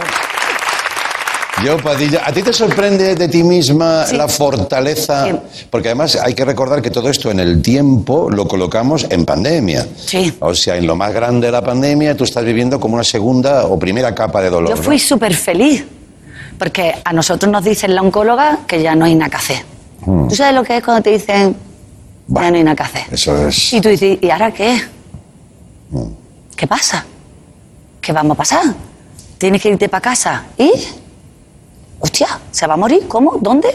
[1.63, 4.15] Yo, Padilla, ¿a ti te sorprende de ti misma Sí.
[4.15, 5.25] la fortaleza?
[5.25, 5.65] Sí.
[5.71, 9.87] Porque además hay que recordar que todo esto en el tiempo lo colocamos en pandemia.
[9.97, 10.33] Sí.
[10.39, 13.65] O sea, en lo más grande de la pandemia tú estás viviendo como una segunda
[13.65, 14.69] o primera capa de dolor.
[14.69, 14.81] Yo ¿no?
[14.83, 15.83] fui súper feliz,
[16.59, 19.57] porque a nosotros nos dicen la oncóloga que ya no hay nada que hacer.
[20.05, 21.55] ¿Tú sabes lo que es cuando te dicen
[22.27, 23.03] Bah, ya no hay nada que hacer?
[23.11, 23.73] Eso es.
[23.73, 24.79] Y tú dices, ¿y ahora qué?
[26.55, 27.03] ¿Qué pasa?
[27.99, 28.63] ¿Qué vamos a pasar?
[29.37, 30.45] Tienes que irte para casa.
[30.57, 30.71] ¿Y?
[31.99, 33.07] Hostia, ¿se va a morir?
[33.07, 33.37] ¿Cómo?
[33.41, 33.69] ¿Dónde?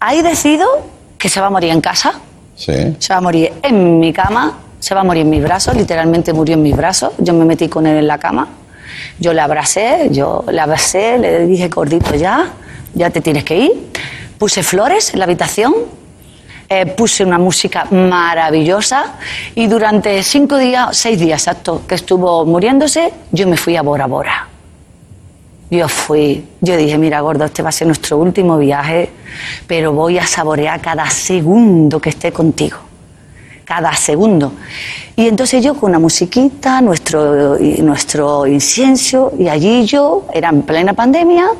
[0.00, 0.66] Ahí decido
[1.18, 2.14] que se va a morir en casa,
[2.54, 2.72] Sí.
[2.98, 6.32] se va a morir en mi cama, se va a morir en mis brazos, literalmente
[6.32, 7.12] murió en mis brazos.
[7.18, 8.48] Yo me metí con él en la cama,
[9.18, 12.50] yo le abracé, yo le abracé, le dije, gordito, ya,
[12.94, 13.72] ya te tienes que ir.
[14.38, 15.74] Puse flores en la habitación,
[16.68, 19.14] eh, puse una música maravillosa
[19.54, 24.06] y durante cinco días, seis días exacto, que estuvo muriéndose, yo me fui a Bora
[24.06, 24.46] Bora.
[25.70, 29.08] Yo fui, yo dije, mira gordo, este va a ser nuestro último viaje,
[29.68, 32.78] pero voy a saborear cada segundo que esté contigo.
[33.64, 34.52] Cada segundo.
[35.14, 40.92] Y entonces yo con una musiquita, nuestro, nuestro incienso, y allí yo, era en plena
[40.92, 41.50] pandemia,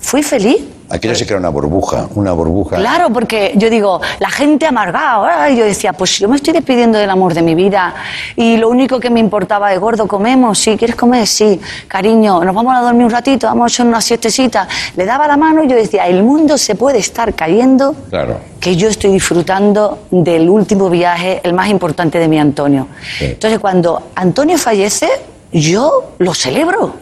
[0.00, 0.71] fui feliz.
[0.94, 2.76] Aquello sí que era una burbuja, una burbuja.
[2.76, 6.98] Claro, porque yo digo, la gente amargada, y yo decía, pues yo me estoy despidiendo
[6.98, 7.94] del amor de mi vida
[8.36, 11.26] y lo único que me importaba es, gordo, comemos, sí, ¿quieres comer?
[11.26, 14.68] Sí, cariño, nos vamos a dormir un ratito, vamos a hacer una siestecita.
[14.94, 18.36] Le daba la mano y yo decía, el mundo se puede estar cayendo Claro.
[18.60, 22.88] que yo estoy disfrutando del último viaje, el más importante de mi Antonio.
[23.18, 23.24] Sí.
[23.26, 25.08] Entonces, cuando Antonio fallece,
[25.52, 26.92] yo lo celebro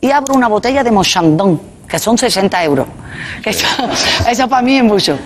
[0.00, 2.86] y abro una botella de Mochandon, que son 60 euros.
[3.42, 3.66] Que eso,
[4.28, 5.18] eso para mí es mucho.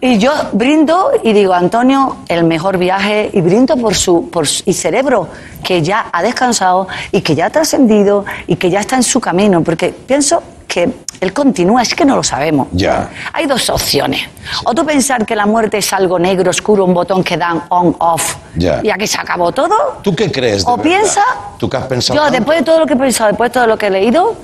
[0.00, 4.62] Y yo brindo y digo, Antonio, el mejor viaje, y brindo por su, por su
[4.66, 5.28] y cerebro,
[5.62, 9.18] que ya ha descansado y que ya ha trascendido y que ya está en su
[9.20, 12.68] camino, porque pienso que él continúa, es que no lo sabemos.
[12.72, 13.08] Ya.
[13.32, 14.22] Hay dos opciones.
[14.64, 18.36] O tú pensar que la muerte es algo negro, oscuro, un botón que dan on-off
[18.56, 18.80] Ya.
[18.82, 20.00] y aquí se acabó todo.
[20.02, 20.64] ¿Tú qué crees?
[20.66, 20.82] de O verdad?
[20.90, 21.22] piensa.
[21.58, 22.16] ¿Tú qué has pensado?
[22.18, 22.38] Yo, tanto?
[22.38, 24.34] después de todo lo que he pensado, después de todo lo que he leído,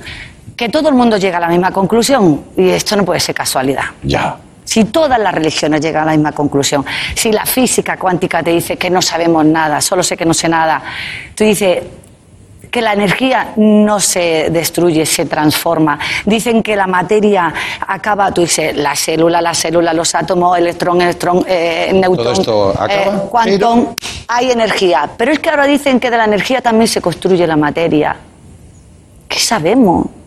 [0.60, 2.44] que todo el mundo llega a la misma conclusión.
[2.54, 3.84] Y esto no puede ser casualidad.
[4.02, 4.36] Ya.
[4.62, 8.76] Si todas las religiones llegan a la misma conclusión, si la física cuántica te dice
[8.76, 10.82] que no sabemos nada, solo sé que no sé nada,
[11.34, 11.78] tú dices
[12.70, 15.98] que la energía no se destruye, se transforma.
[16.26, 17.54] Dicen que la materia
[17.88, 22.92] acaba, tú dices, la célula, la célula, los átomos, electrón, electrón, eh, neutrón, esto acaba,
[22.92, 23.96] eh, cuantón,
[24.28, 25.08] hay energía.
[25.16, 28.14] Pero es que ahora dicen que de la energía también se construye la materia.
[29.26, 30.19] ¿Qué sabemos?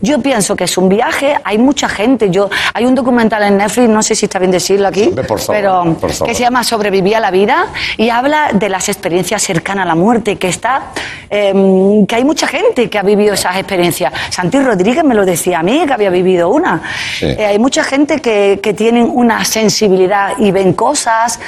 [0.00, 2.30] Yo pienso que es un viaje, hay mucha gente.
[2.30, 5.38] Yo, hay un documental en Netflix, no sé si está bien decirlo aquí, Hombre, por
[5.40, 6.28] favor, pero por favor.
[6.28, 9.94] que se llama Sobreviví a la vida y habla de las experiencias cercanas a la
[9.94, 10.86] muerte, que está,
[11.28, 14.12] eh, que hay mucha gente que ha vivido esas experiencias.
[14.30, 16.82] Santi Rodríguez me lo decía a mí, que había vivido una.
[17.18, 17.26] Sí.
[17.26, 21.38] Eh, hay mucha gente que, que tienen una sensibilidad y ven cosas.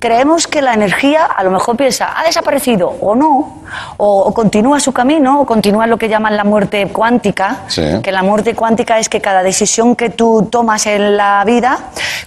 [0.00, 3.62] Creemos que la energía a lo mejor piensa, ha desaparecido o no,
[3.96, 7.82] o, o continúa su camino, o continúa lo que llaman la muerte cuántica, Sí.
[8.02, 11.78] que la muerte cuántica es que cada decisión que tú tomas en la vida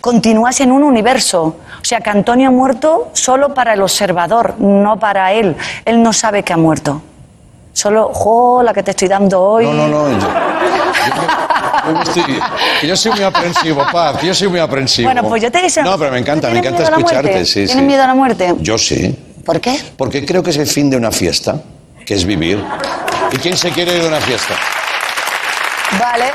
[0.01, 1.43] continúas en un universo.
[1.43, 5.55] O sea que Antonio ha muerto solo para el observador, no para él.
[5.85, 7.01] Él no sabe que ha muerto.
[7.73, 9.65] Solo, jo, la que te estoy dando hoy.
[9.65, 10.27] No, no, no.
[11.07, 12.39] Yo, yo- yo me estoy-
[12.81, 14.17] que yo soy muy aprensivo, Paz.
[14.19, 15.07] que Yo soy muy aprensivo.
[15.07, 15.83] Bueno, pues yo te deseo.
[15.83, 17.45] No, pero me encanta, ¿Tú me encanta a escucharte.
[17.45, 17.81] Sí, ¿Tienes sí.
[17.81, 18.53] miedo a la muerte?
[18.59, 19.15] Yo sí.
[19.45, 19.79] ¿Por qué?
[19.97, 21.55] Porque creo que es el fin de una fiesta,
[22.05, 22.63] que es vivir.
[23.31, 24.53] ¿Y quién se quiere ir de una fiesta?
[25.99, 26.31] Vale.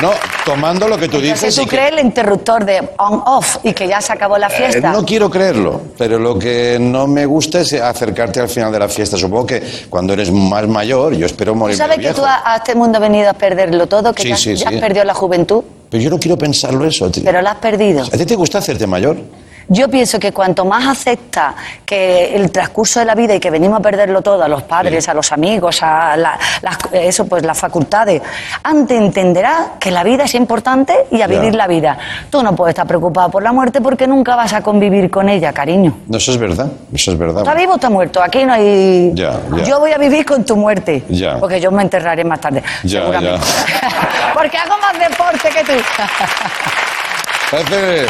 [0.00, 0.12] No,
[0.44, 1.54] tomando lo que tú Entonces dices.
[1.56, 4.50] tú y que- crees el interruptor de on-off y que ya se acabó la Eh,
[4.50, 4.92] fiesta.
[4.92, 8.88] no quiero creerlo, pero lo que no me gusta es acercarte al final de la
[8.88, 9.16] fiesta.
[9.16, 12.16] Supongo que cuando eres más mayor, yo espero ¿Tú morir sabes que viejo.
[12.20, 14.12] tú a, a este mundo has venido a perderlo todo?
[14.14, 14.74] Que Sí, ya, sí, ya sí.
[14.76, 17.24] has perdido la juventud, Pero yo no quiero pensarlo eso, tío.
[17.24, 18.02] pero la has perdido.
[18.04, 19.16] ¿A ti te gusta hacerte mayor?
[19.70, 21.54] Yo pienso que cuanto más acepta
[21.84, 25.04] que el transcurso de la vida y que venimos a perderlo todo, a los padres,
[25.04, 25.10] Sí.
[25.10, 28.22] a los amigos, a la- las, eso, pues las facultades,
[28.62, 31.26] antes entenderá que la vida es importante y a Ya.
[31.26, 31.98] vivir la vida.
[32.30, 35.52] Tú no puedes estar preocupado por la muerte porque nunca vas a convivir con ella,
[35.52, 35.98] cariño.
[36.06, 36.68] No, eso es verdad.
[36.94, 37.42] Eso es verdad.
[37.42, 38.22] ¿Está vivo o está muerto?
[38.22, 39.12] Aquí no hay.
[39.14, 39.64] Ya, ya.
[39.64, 41.04] Yo voy a vivir con tu muerte.
[41.10, 41.36] Ya.
[41.38, 42.62] Porque yo me enterraré más tarde.
[42.84, 43.40] Ya, seguramente.
[44.34, 45.72] porque hago más deporte que tú.
[47.50, 48.06] Parece,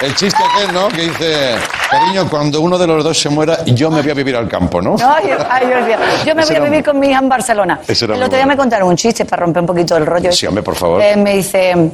[0.00, 0.88] el chiste aquel, ¿no?
[0.88, 1.56] Que dice,
[1.90, 4.80] cariño, cuando uno de los dos se muera, yo me voy a vivir al campo,
[4.80, 4.96] ¿no?
[5.02, 5.96] Ay, Dios mío.
[6.24, 7.80] Yo me voy a vivir con mi hija en Barcelona.
[7.86, 8.46] El otro día bueno.
[8.46, 10.32] me contaron un chiste para romper un poquito el rollo.
[10.32, 11.00] Sí, hombre, por favor.
[11.00, 11.90] Eh, me dice,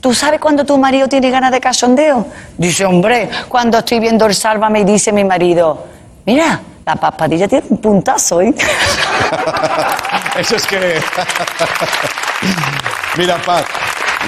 [0.00, 2.26] ¿tú sabes cuando tu marido tiene ganas de cachondeo?
[2.56, 5.84] Dice, hombre, cuando estoy viendo el Sálvame y dice mi marido,
[6.24, 8.54] mira, la paspadilla tiene un puntazo, ¿eh?
[10.38, 11.00] Eso es que...
[13.16, 13.64] Mira, Paz,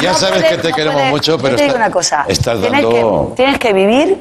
[0.03, 1.92] ya No sabes puedes- que te no queremos puedes- mucho, pero te digo está- una
[1.92, 2.24] cosa.
[2.29, 3.29] estás tienes dando...
[3.31, 4.16] Que, tienes que vivir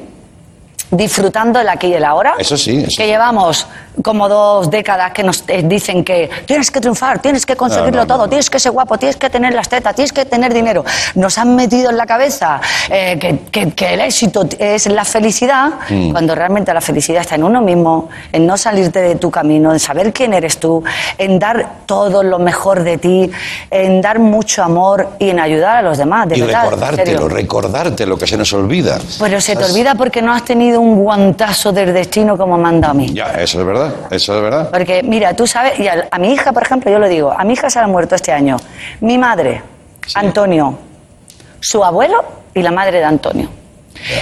[0.90, 2.34] disfrutando el aquí y el ahora.
[2.38, 3.08] Eso sí, eso Que sí.
[3.08, 3.66] llevamos
[4.02, 8.02] como dos décadas que nos eh, dicen que tienes que triunfar, tienes que conseguirlo No,
[8.02, 8.28] no, todo, no.
[8.28, 10.84] tienes que ser guapo, tienes que tener las tetas, tienes que tener dinero.
[11.16, 15.70] Nos han metido en la cabeza eh, que, que- que el éxito es la felicidad,
[15.90, 16.12] Mm.
[16.12, 19.80] cuando realmente la felicidad está en uno mismo, en no salirte de tu camino, en
[19.80, 20.82] saber quién eres tú,
[21.18, 23.30] en dar todo lo mejor de ti,
[23.70, 26.28] en dar mucho amor y en ayudar a los demás.
[26.28, 27.28] De Y verdad, recordártelo, serio.
[27.28, 28.98] recordártelo, que se nos olvida.
[29.18, 29.72] Pero se te ¿Sabes?
[29.74, 33.12] olvida porque no has tenido un guantazo del destino como dado a mí.
[33.12, 34.70] Ya, eso es verdad, eso es verdad.
[34.70, 37.44] Porque, mira, tú sabes, y a, a mi hija, por ejemplo, yo lo digo, a
[37.44, 38.56] mi hija se ha muerto este año.
[39.00, 39.62] Mi madre,
[40.14, 40.78] Antonio,
[41.60, 43.48] su abuelo y la madre de Antonio.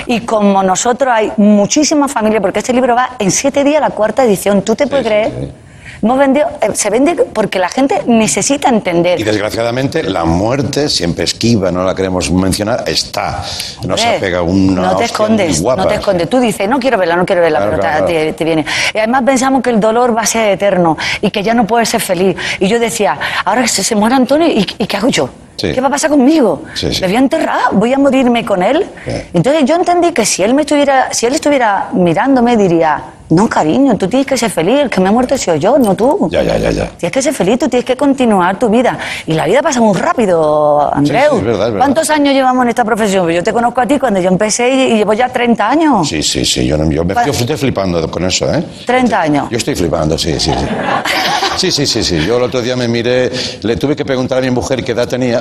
[0.07, 4.25] Y como nosotros hay muchísima familia, porque este libro va en siete días la cuarta
[4.25, 5.53] edición, ¿tú te puedes sí, creer?
[6.02, 9.18] Hemos vendido, eh, se vende porque la gente necesita entender.
[9.20, 13.42] Y desgraciadamente la muerte, siempre esquiva, no la queremos mencionar, está.
[13.87, 15.82] Nos Hombre, ha pegado una no te escondes, guapa.
[15.82, 16.28] no te escondes.
[16.28, 18.64] Tú dices, no quiero verla, no quiero verla, Claro, pero te- claro, te, te viene.
[18.94, 21.88] Y además pensamos que el dolor va a ser eterno y que ya no puedes
[21.88, 22.37] ser feliz.
[22.61, 25.28] Y yo decía, ahora que se, se muere Antonio, ¿y, y qué hago yo?
[25.57, 25.73] Sí.
[25.73, 26.62] ¿Qué va a pasar conmigo?
[26.75, 27.01] Sí, sí.
[27.01, 27.61] ¿Le voy a enterrar?
[27.73, 28.85] ¿Voy a morirme con él?
[29.33, 33.97] Entonces yo entendí que si él me estuviera, si él estuviera mirándome, diría, no, cariño,
[33.97, 36.29] tú tienes que ser feliz, el que me ha muerto sido yo, no tú.
[36.31, 36.87] Ya, ya, ya, ya.
[36.90, 38.97] Tienes que ser feliz, tú tienes que continuar tu vida.
[39.27, 41.31] Y la vida pasa muy rápido, Andreu.
[41.33, 41.79] sí, es verdad, es verdad.
[41.87, 43.25] ¿Cuántos años llevamos en esta profesión?
[43.25, 46.09] Pues Yo te conozco a ti cuando yo empecé y, llevo ya 30 años.
[46.09, 48.62] Sí, sí, sí, yo, no- yo me yo estoy flipando con eso, ¿eh?
[48.87, 49.49] 30 años.
[49.51, 50.66] Yo estoy flipando, sí, sí, sí.
[51.57, 52.23] Sí, sí, sí, sí.
[52.27, 53.31] Yo el otro día me miré,
[53.62, 55.40] le tuve que preguntar a mi mujer qué edad tenía.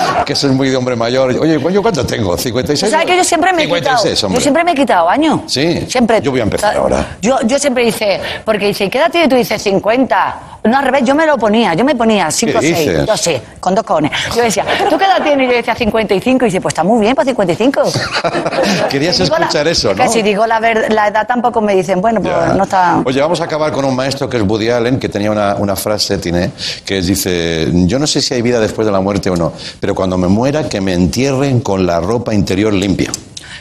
[0.25, 1.31] que eso es muy de hombre mayor.
[1.39, 2.35] Oye, ¿yo cuánto tengo?
[2.37, 2.79] ¿56?
[2.79, 4.27] Tú sabes que yo siempre me he 56, quitado.
[4.27, 4.39] hombre.
[4.39, 5.41] Yo siempre me he quitado años.
[5.47, 5.85] Sí.
[5.89, 6.21] Siempre.
[6.21, 7.17] Yo voy a empezar ahora.
[7.21, 9.29] Yo, yo siempre dice, porque dice, ¿qué edad tienes?
[9.29, 10.35] Tú dices 50.
[10.63, 12.77] No, al revés, yo me lo ponía, yo me ponía 5 o 6.
[12.77, 13.05] dices?
[13.07, 14.11] Yo sí, con dos cojones.
[14.35, 15.47] Yo decía, ¿tú qué edad tienes?
[15.47, 16.45] Y yo decía 55.
[16.45, 17.81] Y dice, pues está muy bien para 55.
[18.89, 20.03] Querías la- escuchar eso, ¿no?
[20.03, 22.53] Que si digo la, ver- la edad tampoco me dicen, bueno, pues Ya.
[22.53, 23.01] no está.
[23.05, 25.75] Oye, vamos a acabar con un maestro que es Woody Allen, que tenía una, una
[25.75, 26.51] frase, tiene,
[26.85, 29.95] que dice, yo no sé si hay vida después de la muerte o no, pero
[29.95, 33.11] cuando me muera, que me entierren con la ropa interior limpia.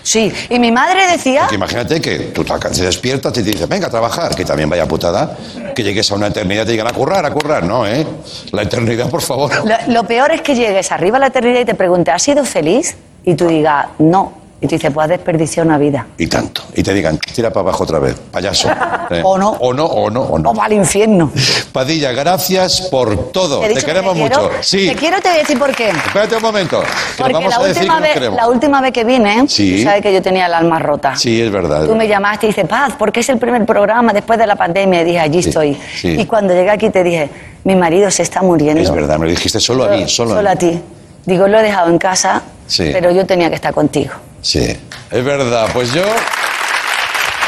[0.02, 1.42] Sí, y mi madre decía.
[1.42, 4.70] Porque imagínate que tú te te despiertas y te dices, venga a trabajar, que también
[4.70, 5.36] vaya putada,
[5.74, 8.06] que llegues a una eternidad y te digan a currar, a currar, no, ¿eh?
[8.52, 9.50] La eternidad, por favor.
[9.66, 12.44] Lo, lo peor es que llegues arriba a la eternidad y te pregunte, ¿has sido
[12.44, 12.96] feliz?
[13.24, 14.39] Y tú digas, no.
[14.62, 16.06] Y tú dices, pues has desperdiciado una vida.
[16.18, 16.62] Y tanto.
[16.74, 18.68] Y te digan, tira para abajo otra vez, payaso.
[19.10, 19.22] ¿Eh?
[19.24, 19.52] O no.
[19.58, 20.54] O no, o no, o O no.
[20.54, 21.32] va al infierno.
[21.72, 23.60] Padilla, gracias por todo.
[23.60, 24.42] Te dicho que queremos quiero?
[24.42, 24.50] mucho.
[24.60, 24.86] Sí.
[24.88, 25.88] Te quiero, te voy a decir por qué.
[25.88, 26.80] Espérate un momento.
[26.82, 28.36] Que Porque vamos la a última, que vez, queremos.
[28.36, 29.76] la última vez que vine, Sí.
[29.78, 31.16] tú sabes que yo tenía el alma rota.
[31.16, 31.86] Sí, es verdad.
[31.86, 35.00] Tú me llamaste y dices, Paz, porque es el primer programa después de la pandemia.
[35.00, 35.80] Y dije, allí Sí, estoy.
[35.98, 36.16] sí.
[36.20, 37.30] Y cuando llegué aquí te dije,
[37.64, 38.82] mi marido se está muriendo.
[38.82, 40.58] Es verdad, me lo dijiste solo a mí, solo, Solo a a mí.
[40.60, 40.82] ti.
[41.24, 42.90] Digo, lo he dejado en casa, Sí.
[42.92, 44.12] pero yo tenía que estar contigo.
[44.42, 44.76] Sí,
[45.10, 45.70] es verdad.
[45.72, 46.04] Pues yo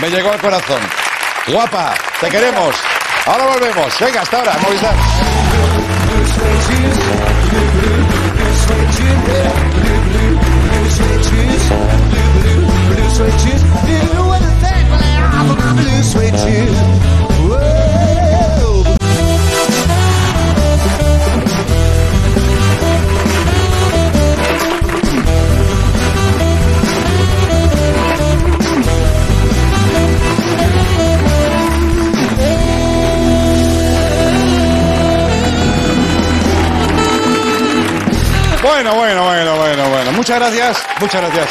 [0.01, 0.81] me llegó al corazón.
[1.47, 2.75] Guapa, te queremos.
[3.27, 3.99] Ahora volvemos.
[4.01, 4.57] Venga, hasta ahora.
[4.63, 4.95] Movistar.
[38.83, 40.13] Bueno, bueno, bueno, bueno, bueno.
[40.13, 41.47] Muchas gracias, muchas gracias.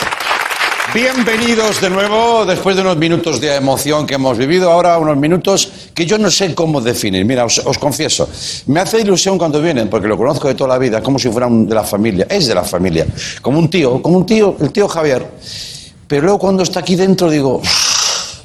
[0.94, 5.72] Bienvenidos de nuevo, después de unos minutos de emoción que hemos vivido, ahora unos minutos
[5.94, 7.24] que yo no sé cómo definir.
[7.24, 8.28] Mira, os, confieso,
[8.66, 11.48] me hace ilusión cuando vienen, porque lo conozco de toda la vida, como si fuera
[11.50, 13.06] de la familia, es de la familia,
[13.42, 15.26] como un tío, como un tío, el tío Javier.
[16.10, 18.40] Pero luego cuando está aquí dentro digo, "Uf,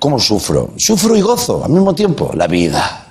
[0.00, 0.70] ¿cómo sufro?
[0.76, 3.06] Sufro y gozo al mismo tiempo, la vida.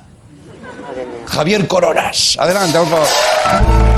[1.26, 3.95] Javier Coronas, adelante, por favor.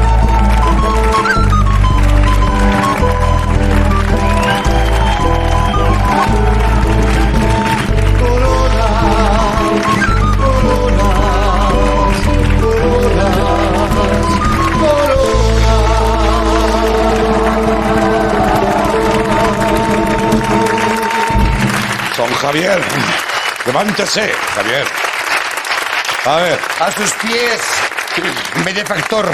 [22.48, 22.80] Javier.
[23.66, 24.86] Levántese, Javier.
[26.24, 26.60] A ver.
[26.80, 27.60] A sus pies,
[28.64, 29.30] benefactor.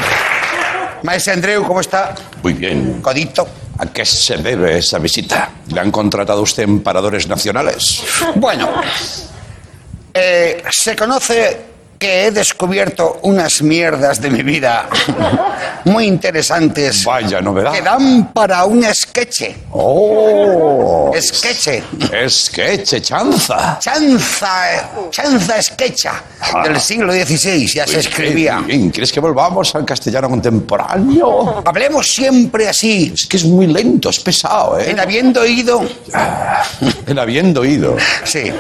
[1.04, 2.16] Maestro Andreu, ¿cómo está?
[2.42, 3.04] Muy bien.
[3.04, 3.48] Codito.
[3.78, 5.48] ¿A qué se debe esa visita?
[5.68, 8.02] ¿Le han contratado a usted en paradores nacionales?
[8.34, 8.82] Bueno,
[10.12, 11.73] eh, se conoce
[12.04, 14.90] que he descubierto unas mierdas de mi vida
[15.86, 17.72] muy interesantes Vaya novedad.
[17.72, 19.44] que dan para un sketch.
[19.72, 21.14] ¡Oh!
[21.18, 21.82] Sketch.
[22.12, 23.78] Eche chanza.
[23.80, 26.22] Chanza, chanza sketcha
[26.66, 28.62] del siglo XVI, ya se escribía.
[28.68, 31.64] ¿Quieres que volvamos al castellano contemporáneo?
[31.66, 34.90] Hablemos siempre así, Es que es muy lento, es pesado, ¿eh?
[34.92, 35.86] en habiendo oído.
[37.08, 37.96] El habiendo oído.
[38.26, 38.52] Sí,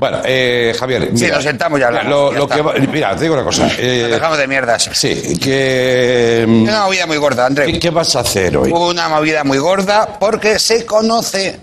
[0.00, 1.10] Bueno, eh, Javier.
[1.14, 3.68] Sí, mira, nos sentamos y hablamos, Lo, ya que mira, te digo una cosa.
[3.78, 4.88] eh, dejamos de mierdas.
[4.92, 6.44] sí, que.
[6.46, 7.66] mm, Una movida muy gorda, Andreu.
[7.70, 8.70] ¿qué, qué vas a hacer hoy?
[8.72, 11.58] Una movida muy gorda porque se conoce.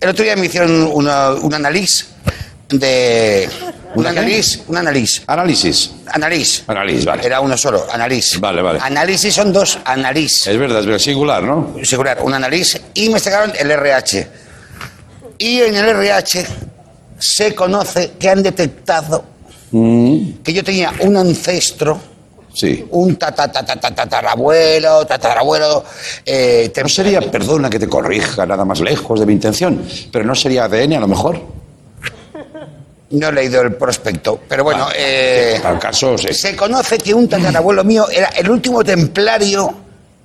[0.00, 2.08] El otro día me hicieron una- un análisis
[2.68, 3.48] de.
[3.94, 5.22] Un análisis, un análisis.
[5.26, 5.90] Análisis.
[6.12, 6.62] Análisis.
[6.68, 7.24] Análisis, vale.
[7.26, 8.38] Era uno solo, análisis.
[8.38, 8.78] Vale, vale.
[8.82, 10.46] Análisis son dos análisis.
[10.46, 11.74] Es verdad, es verdad, singular, ¿no?
[11.82, 14.28] Asegurar, un análisis y me sacaron el RH.
[15.38, 16.46] Y en el RH
[17.18, 19.24] se conoce que han detectado
[19.70, 21.98] que yo tenía un ancestro,
[22.54, 22.84] Sí.
[22.90, 25.84] un tata- tata- tata- tatarabuelo, tatarabuelo.
[26.26, 30.34] eh, No sería, perdona que te corrija, nada más lejos de mi intención, pero no
[30.34, 31.40] sería ADN a lo mejor.
[33.10, 36.28] no he leído el prospecto, pero bueno, Ah, eh, Al caso, sí.
[36.34, 39.74] se conoce que un tatarabuelo mío era el último templario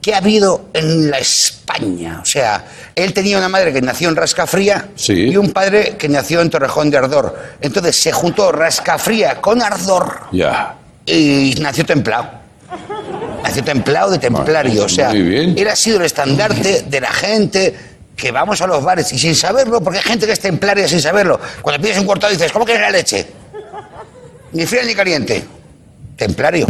[0.03, 2.19] que ha habido en la España.
[2.21, 2.63] O sea,
[2.93, 5.13] él tenía una madre que nació en Rascafría Sí.
[5.29, 7.35] y un padre que nació en Torrejón de Ardor.
[7.61, 10.23] Entonces se juntó Rascafría con Ardor
[11.05, 12.29] y nació templado.
[13.43, 14.83] Nació templado de templario.
[14.85, 17.73] O sea, él ha sido el estandarte de la gente
[18.15, 21.01] que vamos a los bares y sin saberlo, porque hay gente que es templaria sin
[21.01, 21.39] saberlo.
[21.61, 23.25] Cuando pides un cortado dices, ¿cómo quieres la leche?
[24.51, 25.43] Ni fría ni caliente.
[26.17, 26.67] Templario.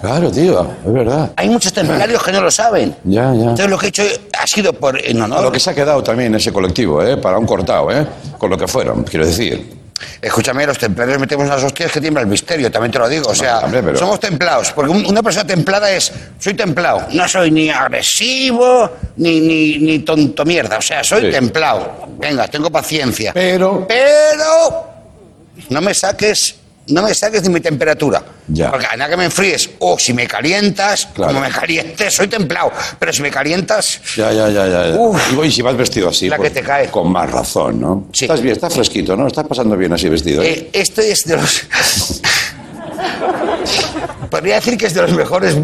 [0.00, 1.30] Claro, tío, es verdad.
[1.36, 2.94] Hay muchos templarios que no lo saben.
[3.04, 3.40] Ya, ya.
[3.42, 4.02] Entonces lo que he hecho
[4.38, 5.42] ha sido por en honor.
[5.42, 7.16] lo que se ha quedado también ese colectivo, ¿eh?
[7.16, 8.06] Para un cortado, ¿eh?
[8.38, 9.76] Con lo que fueron, quiero decir.
[10.22, 13.28] Escúchame, los templarios metemos unas hostias que tiembla el misterio, también te lo digo.
[13.30, 14.70] O sea, hombre, pero- somos templados.
[14.70, 17.06] Porque un- una persona templada es, soy templado.
[17.12, 20.78] No soy ni agresivo, ni, ni, ni tonto mierda.
[20.78, 21.30] O sea, soy Sí.
[21.32, 22.06] templado.
[22.16, 23.32] Venga, tengo paciencia.
[23.34, 23.86] Pero.
[23.88, 24.86] Pero
[25.70, 26.54] no me saques,
[26.88, 28.22] no me saques de mi temperatura.
[28.48, 28.70] Ya.
[28.70, 31.34] Porque nada que me enfríes, o si me calientas, Claro.
[31.34, 32.72] como me calientes, soy templado.
[32.98, 34.86] Pero si me calientas, Ya, ya, ya, ya.
[34.88, 34.96] ya.
[34.96, 35.20] Uf.
[35.44, 36.28] Y si vas vestido así.
[36.28, 36.88] La pues, que te cae.
[36.90, 38.08] Con más razón, ¿no?
[38.12, 38.24] Sí.
[38.24, 39.26] Estás bien, estás fresquito, ¿no?
[39.26, 40.42] Estás pasando bien así vestido.
[40.42, 40.52] ¿eh?
[40.52, 41.62] Eh, esto es de los.
[44.30, 45.56] Podría decir que es de los mejores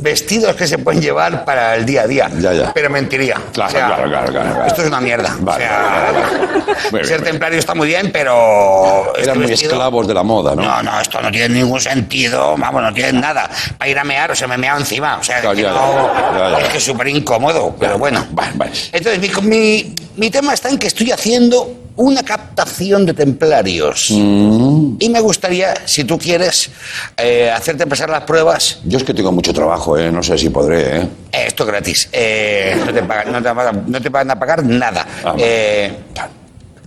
[0.00, 2.30] vestidos que se pueden llevar para el día a día.
[2.38, 2.72] Ya, ya.
[2.72, 3.40] Pero mentiría.
[3.52, 4.66] Claro, O sea, claro, claro, claro, claro.
[4.66, 5.36] Esto es una mierda.
[5.40, 6.56] Vale, O sea, vale, vale.
[6.90, 9.06] Muy bien, ser muy templario está muy bien, pero.
[9.12, 10.62] este Eran muy vestido- esclavos de la moda, ¿no?
[10.62, 13.48] No, no, esto no tiene ningún sentido, vamos, no tiene nada.
[13.78, 16.68] Para ir a mear o se me mea encima, o sea, que ya, no- es
[16.68, 18.26] que es súper incómodo, pero bueno.
[18.30, 18.72] Vale, vale.
[18.92, 24.08] Entonces, mi, mi, mi tema está en que estoy haciendo una captación de templarios.
[24.10, 24.96] Mm.
[24.98, 26.70] Y me gustaría, si tú quieres,
[27.16, 28.80] eh, hacerte pasar las pruebas.
[28.84, 30.12] Yo es que tengo mucho trabajo, ¿eh?
[30.12, 31.08] No sé si podré, ¿eh?
[31.32, 32.08] Eh, esto es gratis.
[32.12, 35.06] Eh, no, te pagan, no, te van a, no te van a pagar nada.
[35.24, 35.34] Ah,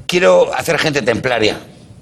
[0.06, 1.58] quiero hacer gente templaria.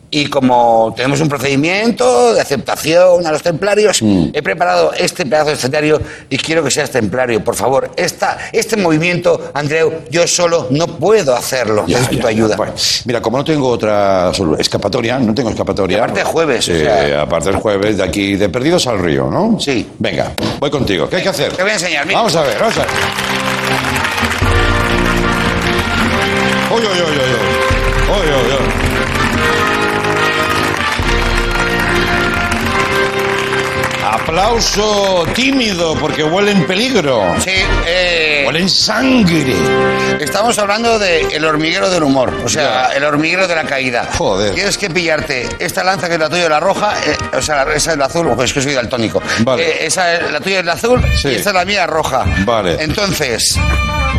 [0.09, 4.27] Y como tenemos un procedimiento de aceptación a los templarios, Mm.
[4.33, 7.91] he preparado este pedazo de escenario y quiero que seas templario, por favor.
[7.97, 11.83] Esta, este movimiento, Andreu, yo solo no puedo hacerlo.
[11.87, 12.55] Ya, ayuda.
[12.55, 12.73] Bueno,
[13.05, 15.97] mira, como no tengo otra escapatoria, no tengo escapatoria.
[15.97, 17.21] Y aparte es jueves, o Sí, sea.
[17.23, 19.57] aparte es jueves de aquí, de Perdidos al Río, ¿no?
[19.59, 19.89] Sí.
[19.99, 21.09] Venga, voy contigo.
[21.09, 21.51] ¿Qué hay que hacer?
[21.51, 22.19] Te voy a enseñar, mira.
[22.19, 22.89] Vamos a ver, vamos a ver.
[26.71, 27.17] Uy, uy, uy,
[34.27, 37.33] Aplauso tímido porque huele en peligro.
[37.41, 37.49] Sí,
[37.85, 39.55] eh, Huele en sangre.
[40.19, 44.09] Estamos hablando de el hormiguero del humor, o sea, el hormiguero de la caída.
[44.17, 44.53] Joder.
[44.53, 47.93] Tienes que pillarte esta lanza que es la tuya, la roja, eh, o sea, esa
[47.93, 49.21] es la azul, pues es que soy daltónico.
[49.39, 49.63] Vale.
[49.65, 51.29] Eh, esa es- la tuya es la azul Sí.
[51.29, 52.25] y esta es la mía roja.
[52.45, 52.75] Vale.
[52.83, 53.57] Entonces,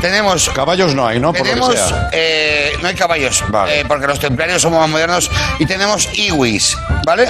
[0.01, 1.33] tenemos Caballos no hay, ¿no?
[1.35, 2.09] Por lo tenemos, que sea.
[2.13, 3.81] eh, no hay caballos, Vale.
[3.81, 7.29] eh, porque los templarios somos más modernos y tenemos iwis, ¿vale?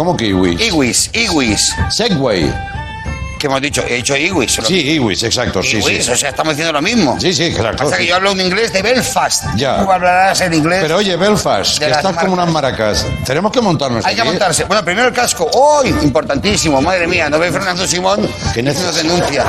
[0.00, 0.56] ¿Cómo kiwi?
[0.56, 1.76] Iwis, iwis.
[1.90, 2.69] Segway.
[3.40, 3.82] ¿Qué hemos dicho?
[3.88, 4.60] He dicho Iwis.
[4.66, 6.10] Sí, Iwis, exacto, sí, sí.
[6.10, 7.18] o sea, estamos diciendo lo mismo.
[7.18, 7.76] Sí, sí, claro.
[7.78, 9.44] Pasa que yo hablo un inglés de Belfast.
[9.56, 9.82] Ya.
[9.82, 10.80] Tú hablarás en inglés.
[10.82, 13.06] Pero oye, Belfast, que estás como unas maracas.
[13.24, 14.30] Tenemos que montarnos Hay que aquí.
[14.30, 14.64] montarse.
[14.64, 15.50] Bueno, primero el casco.
[15.82, 15.88] ¡Uy!
[16.02, 17.30] Importantísimo, madre mía.
[17.30, 18.28] ¿No ve Fernando Simón?
[18.52, 19.44] ¿Qué Nos denuncia.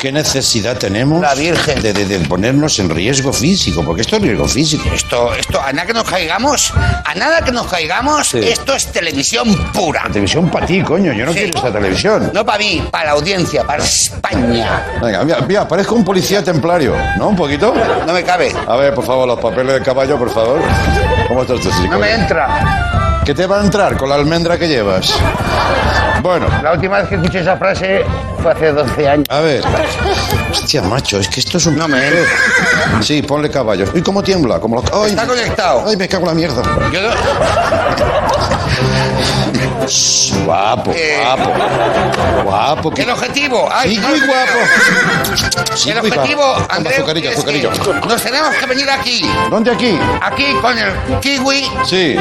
[0.00, 1.80] ¿Qué necesidad tenemos La Virgen.
[1.80, 3.84] De, de- de ponernos en riesgo físico?
[3.84, 4.88] Porque esto es riesgo físico.
[4.92, 6.72] Esto, esto, a nada que nos caigamos,
[7.04, 8.38] a nada que nos caigamos, Sí.
[8.42, 10.02] esto es televisión pura.
[10.04, 11.12] La televisión para ti, coño.
[11.12, 11.38] Yo no Sí.
[11.38, 12.30] quiero esta televisión.
[12.34, 13.35] No para mí, para la audiencia,
[13.66, 14.82] para España.
[15.02, 17.28] Venga, mira, mira, parezco un policía templario, ¿no?
[17.28, 17.74] Un poquito.
[18.06, 18.52] No me cabe.
[18.66, 20.60] A ver, por favor, los papeles de caballo, por favor.
[21.28, 21.92] ¿Cómo estás, este chico?
[21.94, 23.20] No me entra.
[23.24, 25.12] ¿Qué te va a entrar con la almendra que llevas?
[26.26, 28.04] Bueno, La última vez que escuché esa frase
[28.42, 29.26] fue hace 12 años.
[29.30, 29.62] a ver.
[30.50, 31.76] Hostia, macho, es que esto es un...
[31.76, 32.22] No me entra.
[33.00, 33.90] Sí, ponle caballos.
[33.94, 34.58] ¿Y cómo tiembla?
[34.58, 35.02] Como lo...
[35.02, 35.10] ¡Ay!
[35.10, 35.84] Está conectado.
[35.86, 36.62] ¡Ay, me cago en la mierda!
[36.92, 37.10] Yo no-
[40.44, 41.20] Guapo, Eh.
[41.24, 42.42] guapo.
[42.44, 42.90] Guapo.
[42.90, 43.68] ¿Qué el objetivo?
[43.72, 44.58] Ay, Sí, muy guapo.
[45.76, 46.62] Sí, El muy objetivo, guapo.
[46.62, 47.70] Toma, Andreu, azucarillo, es azucarillo.
[47.70, 49.96] que nos tenemos que venir aquí, ¿Dónde aquí?
[50.22, 52.16] aquí con el kiwi Sí.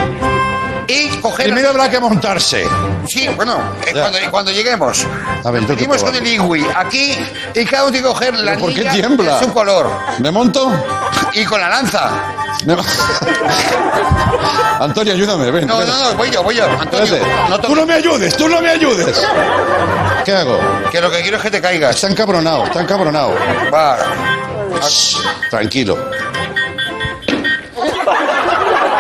[0.88, 1.46] Y coger...
[1.48, 2.66] Primero habrá que montarse.
[3.08, 5.06] Sí, bueno, eh, cuando, cuando lleguemos.
[5.44, 7.16] A ver, entonces, ¿qué Venimos con el iwi aquí
[7.54, 9.38] y cada uno tiene que coger la ¿Pero por qué tiembla?
[9.38, 10.72] de su color ¿Me monto?
[11.34, 12.10] y con la lanza.
[14.80, 15.68] Antonio, ayúdame, ven.
[15.68, 15.88] No, ven.
[15.88, 16.66] no, no, voy yo, voy yo.
[16.66, 17.18] Antonio,
[17.50, 19.22] no Tú no me ayudes, tú no me ayudes.
[20.24, 20.60] ¿Qué hago?
[20.92, 21.96] que lo que quiero es que te caigas.
[21.96, 23.36] Está encabronado, está encabronado.
[23.74, 23.98] Va.
[25.50, 25.98] Tranquilo.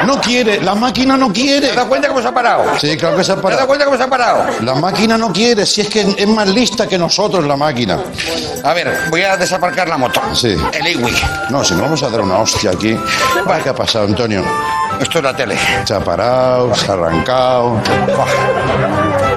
[0.06, 1.70] No quiere, la máquina no ¿Te quiere.
[1.70, 2.64] has dado cuenta cómo se ha parado?
[2.80, 3.68] Sí, claro que se ha ¿Te has dado parado.
[3.68, 4.46] cuenta cómo se ha parado?
[4.62, 8.00] La máquina no quiere, si es que es más lista que nosotros la máquina.
[8.64, 10.22] A ver, voy a desaparcar la moto.
[10.34, 10.56] Sí.
[10.74, 11.14] El iwi.
[11.50, 12.98] No, si no vamos a dar una hostia aquí.
[13.46, 14.44] Vale, ¿Qué ha pasado, Antonio?
[15.00, 15.58] Esto es la tele.
[15.86, 17.82] Se ha parado, se ha arrancado.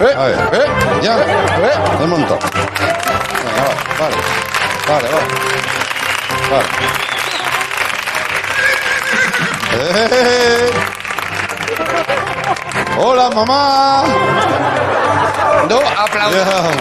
[0.01, 0.15] ¿Eh?
[0.17, 0.67] A ver, ¿Eh?
[1.03, 1.97] ya, ¿eh?
[1.99, 2.39] desmonto.
[2.39, 4.17] Venga, va, vale,
[4.89, 6.57] vale, va.
[6.57, 7.18] Vale.
[9.75, 10.71] ¡Eh!
[12.99, 14.05] ¡Hola, mamá!
[15.69, 16.77] No aplausos.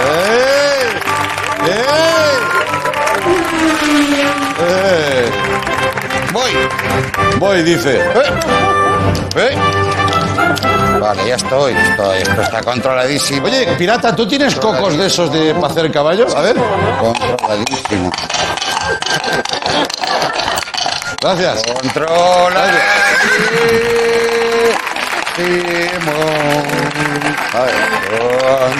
[0.00, 0.88] ¡Eh!
[1.66, 1.84] ¡Eh!
[4.60, 5.30] ¡Eh!
[6.32, 6.50] Voy.
[7.38, 8.00] Voy, dice.
[9.36, 9.56] ¿Eh?
[11.00, 11.74] Vale, ya estoy.
[11.74, 12.22] estoy.
[12.22, 13.46] Esto está controladísimo.
[13.46, 16.26] Oye, pirata, ¿tú tienes cocos de esos de para hacer caballo?
[16.36, 16.56] A ver.
[16.98, 18.10] Controladísimo.
[21.24, 21.62] Gracias.
[21.72, 22.84] Controladísimo.
[27.54, 27.74] A ver.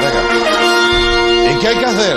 [0.00, 0.20] Venga.
[1.52, 2.16] ¿Y qué hay que hacer?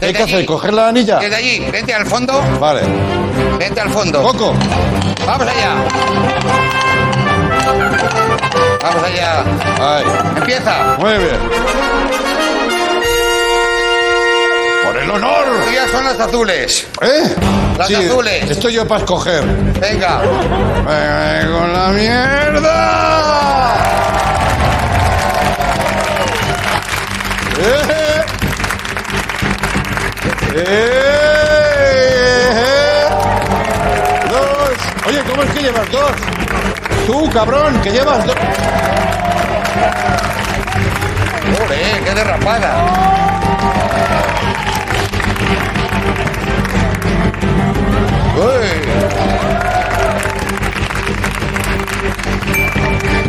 [0.00, 0.46] ¿Qué hay que hacer?
[0.46, 1.18] ¿Coger la anilla?
[1.18, 2.40] desde allí, vente al fondo.
[2.60, 2.82] Vale.
[3.58, 4.22] Vente al fondo.
[4.22, 4.54] Coco.
[5.26, 5.74] Vamos allá.
[8.80, 9.44] Vamos allá.
[9.80, 10.04] Ay.
[10.36, 10.96] Empieza.
[10.98, 11.38] Muy bien.
[14.86, 15.46] Por el honor.
[15.74, 16.86] Ya son las azules.
[17.02, 17.34] ¿Eh?
[17.76, 18.50] Las azules.
[18.50, 19.44] Estoy yo para escoger.
[19.80, 20.20] Venga.
[20.86, 22.78] Venga, con la mierda.
[27.60, 28.17] ¡Eh!
[30.60, 30.98] ¡Eh!
[34.28, 34.78] Dos.
[35.06, 36.12] Oye, ¿cómo es que llevas dos?
[37.06, 38.36] Tú, cabrón, que llevas dos.
[41.58, 43.08] Joder, qué derrapada.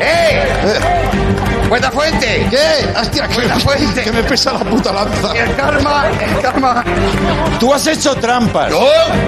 [0.02, 0.99] ¡Eh!
[1.70, 2.48] ¡Buena fuente!
[2.50, 3.00] ¿Qué?
[3.00, 4.02] ¡Hostia, que, Buena fuente.
[4.04, 5.32] que me pesa la puta lanza!
[5.36, 6.84] El karma, el karma.
[7.60, 8.72] Tú has hecho trampas.
[8.72, 8.80] ¡No!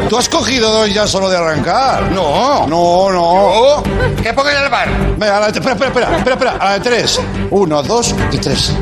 [0.09, 2.11] Tú has cogido dos ya solo de arrancar.
[2.11, 2.65] ¡No!
[2.67, 3.11] No, no.
[3.11, 3.83] ¡No!
[4.23, 4.89] ¿Qué ponga en el bar?
[5.17, 7.19] Venga, a la de, espera, espera, espera, espera, espera, a la de tres.
[7.51, 8.73] Uno, dos y tres.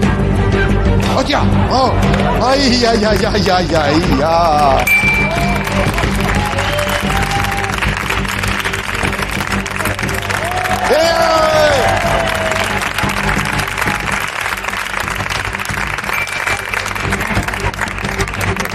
[1.18, 1.42] ¡Hostia!
[1.70, 1.92] Oh.
[2.42, 5.09] Ay, ay, ay, ay, ay, ay, ay.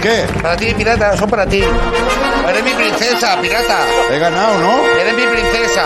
[0.05, 0.27] ¿Qué?
[0.39, 1.63] Para ti, pirata, son para ti.
[2.47, 3.79] Eres mi princesa, pirata.
[4.11, 4.83] He ganado, ¿no?
[4.99, 5.83] Eres mi princesa.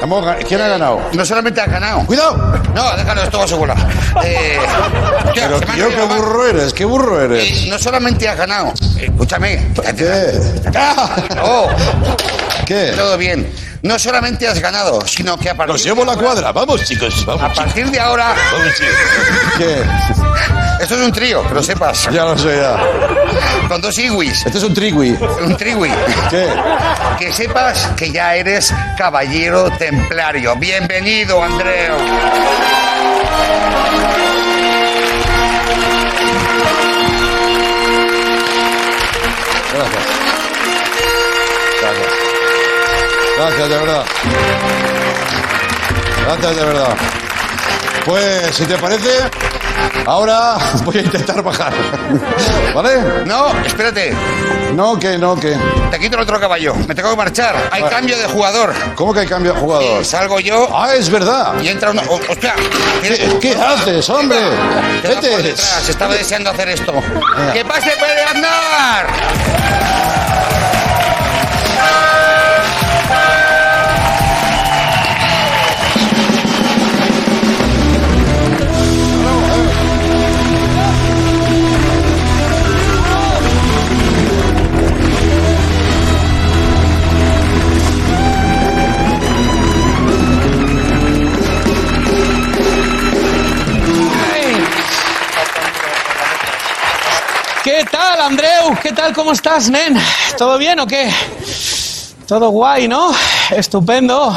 [0.00, 1.02] Hemos ¿Quién ha ganado?
[1.12, 2.06] No solamente has ganado.
[2.06, 2.58] ¡Cuidado!
[2.74, 3.74] No, déjalo, esto va a su bola.
[4.24, 4.58] Eh,
[5.26, 7.50] hostia, Pero se me ha tío, qué burro eres, qué burro eres.
[7.50, 8.72] Eh, no solamente has ganado.
[8.98, 9.72] Escúchame.
[9.94, 10.40] ¿Qué?
[12.66, 12.92] ¿Qué?
[12.96, 13.52] todo bien.
[13.82, 16.50] no solamente has ganado, sino que a partir, Nos llevo la cuadra.
[16.52, 17.58] Vamos, chicos, a vamos.
[17.58, 18.96] partir de ahora, Vamos, chicos.
[19.58, 19.82] ¿Qué?
[20.80, 23.68] Esto es un trío, que lo sepas, Ya lo sé, ya.
[23.68, 25.10] con dos iwis, Este es un trigui.
[25.42, 25.90] un triwi.
[26.30, 26.48] ¿Qué?
[27.18, 30.56] Que sepas que ya eres caballero templario.
[30.56, 31.96] Bienvenido, Andreu.
[39.72, 40.04] Gracias.
[41.80, 42.12] Gracias.
[43.38, 44.04] Gracias, de verdad.
[46.26, 46.96] Gracias, de verdad.
[48.04, 49.10] Pues, si te parece,
[50.06, 51.72] ahora voy a intentar bajar.
[52.74, 53.24] ¿Vale?
[53.26, 54.14] No, espérate,
[54.74, 55.56] No, que no, que.
[55.90, 56.74] te quito el otro caballo.
[56.86, 57.56] Me tengo que marchar.
[57.70, 57.94] Hay Vale.
[57.94, 58.72] cambio de jugador.
[58.94, 60.04] ¿Cómo que hay cambio de jugador?
[60.04, 61.54] Salgo yo Ah, es verdad.
[61.62, 62.02] y entra uno.
[62.08, 62.54] oh, hostia,
[63.02, 64.38] ¿Qué, qué haces, hombre?
[65.02, 65.50] Vete.
[65.88, 66.92] estaba deseando hacer esto.
[67.52, 69.79] ¡Que pase Pérez Aznar!
[97.70, 98.76] ¿Qué tal, Andreu?
[98.82, 99.12] ¿Qué tal?
[99.14, 99.96] ¿Cómo estás, nen?
[100.36, 101.08] ¿Todo bien o qué?
[102.26, 103.12] Todo guay, ¿no?
[103.48, 104.34] Estupendo.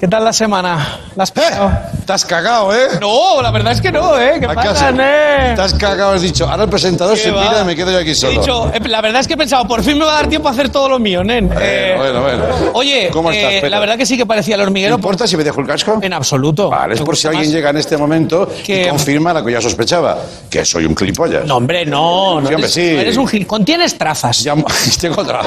[0.00, 0.98] ¿Qué tal la semana?
[1.16, 1.68] ¿La has pasado?
[1.70, 2.88] Eh, Te has cagado, ¿eh?
[3.00, 4.34] No, la verdad es que no, ¿eh?
[4.38, 5.54] ¿Qué ¿A qué pasa, nen?
[5.56, 6.48] Te has cagado, has dicho.
[6.48, 7.42] Ahora el presentador ¿Qué se va?
[7.48, 8.40] pira y me quedo yo aquí He solo.
[8.40, 10.48] dicho, eh, la verdad es que he pensado, por fin me va a dar tiempo
[10.48, 11.50] a hacer todo lo mío, nen.
[11.60, 12.44] Eh, bueno, bueno.
[12.74, 14.94] Oye, ¿Cómo estás, eh, la verdad que sí que parecía el ¿No hormiguero.
[14.94, 15.98] importa si me dejo el casco?
[16.00, 16.70] En absoluto.
[16.70, 17.52] Vale, es por si alguien más.
[17.52, 20.18] llega en este momento Que- y confirma lo que ya sospechaba,
[20.50, 21.44] que soy un clipollas.
[21.44, 22.40] No, hombre, no.
[22.40, 22.80] no Sí, hombre, eres, sí.
[22.82, 23.46] eres un gil.
[23.46, 24.38] Contienes trazas.
[24.44, 24.54] Ya,
[25.00, 25.40] tengo otra.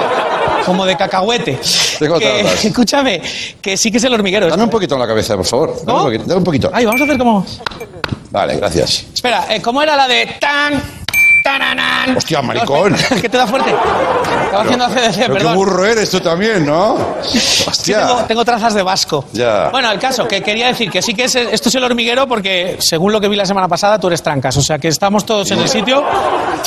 [0.66, 1.60] Como de cacahuete.
[2.00, 2.66] Tengo Que- trazas.
[2.66, 3.22] escúchame,
[3.62, 4.48] que sí que es el hormiguero.
[4.50, 5.76] Dame un poquito en la cabeza, por favor.
[5.86, 6.24] Dame un poquito.
[6.26, 6.70] Dame un poquito.
[6.74, 7.46] Ay, vamos a hacer como.
[8.32, 9.06] Vale, gracias.
[9.14, 10.82] Espera, eh, ¿cómo era la de tan,
[11.44, 12.16] tananan?
[12.18, 12.92] Hostia, maricón.
[12.92, 13.72] No, espera, que te da fuerte.
[14.46, 16.98] Estaba haciendo ACDC, Pero qué burro eres tú también, ¿no?
[17.24, 18.06] Hostia.
[18.08, 19.26] tengo, tengo trazas de vasco.
[19.34, 19.70] Ya.
[19.70, 22.78] Bueno, el caso, que quería decir que sí que es, esto es el hormiguero porque,
[22.80, 24.56] según lo que vi la semana pasada, tú eres trancas.
[24.58, 26.04] O sea, que estamos todos en el sitio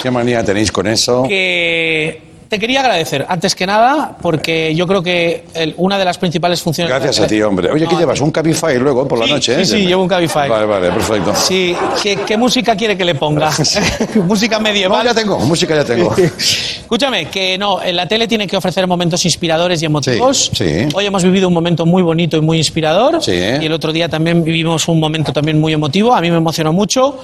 [0.02, 1.24] ¿Qué manía tenéis con eso?
[1.28, 2.31] que...
[2.52, 6.60] Te quería agradecer, antes que nada, porque yo creo que el- una de las principales
[6.60, 6.92] funciones...
[6.94, 7.70] Gracias a ti, hombre.
[7.70, 8.20] Oye, ¿qué No, llevas?
[8.20, 9.54] ¿Un Cabify luego por la Sí, noche?
[9.54, 9.64] sí, eh?
[9.64, 10.50] sí, llevo un Cabify.
[10.50, 11.34] Vale, vale, perfecto.
[11.34, 13.50] Sí, ¿qué, qué música quiere que le ponga?
[14.26, 15.02] música No, medieval.
[15.02, 16.14] ya tengo, música ya tengo.
[16.38, 20.50] Escúchame, que no, en la tele tiene que ofrecer momentos inspiradores y emotivos.
[20.52, 20.88] Sí, sí.
[20.94, 23.22] Hoy hemos vivido un momento muy bonito y muy inspirador.
[23.22, 23.32] Sí.
[23.32, 26.14] Y el otro día también vivimos un momento también muy emotivo.
[26.14, 27.18] A mí me emocionó mucho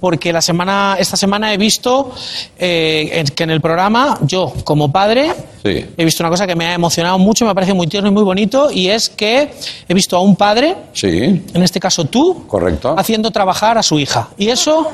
[0.00, 2.12] porque la semana, esta semana he visto
[2.58, 5.32] eh, que en el programa, yo como padre,
[5.62, 5.84] Sí.
[5.96, 8.12] he visto una cosa que me ha emocionado mucho, me ha parecido muy tierno y
[8.12, 9.50] muy bonito, y es que
[9.88, 11.08] he visto a un padre, Sí,
[11.52, 12.94] en este caso tú, correcto.
[12.98, 14.28] haciendo trabajar a su hija.
[14.38, 14.90] Y eso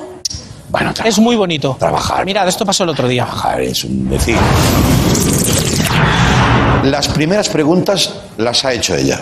[0.68, 1.76] Bueno, es muy bonito.
[1.78, 2.24] Trabajar.
[2.26, 3.24] Mira, esto pasó el otro día.
[3.24, 4.36] trabajar es un decir.
[6.82, 9.20] Las primeras preguntas las ha hecho ella.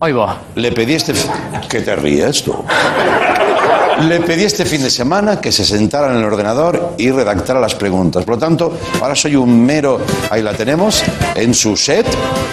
[0.00, 0.38] Ahí va.
[0.54, 1.12] Le pedí este...
[1.14, 1.28] fi-
[1.68, 2.54] ¿Qué te ríes tú?
[4.08, 7.74] Le pedí este fin de semana que se sentara en el ordenador y redactara las
[7.74, 8.24] preguntas.
[8.24, 10.00] Por lo tanto, ahora soy un mero...
[10.30, 11.02] Ahí la tenemos,
[11.34, 12.06] en su set,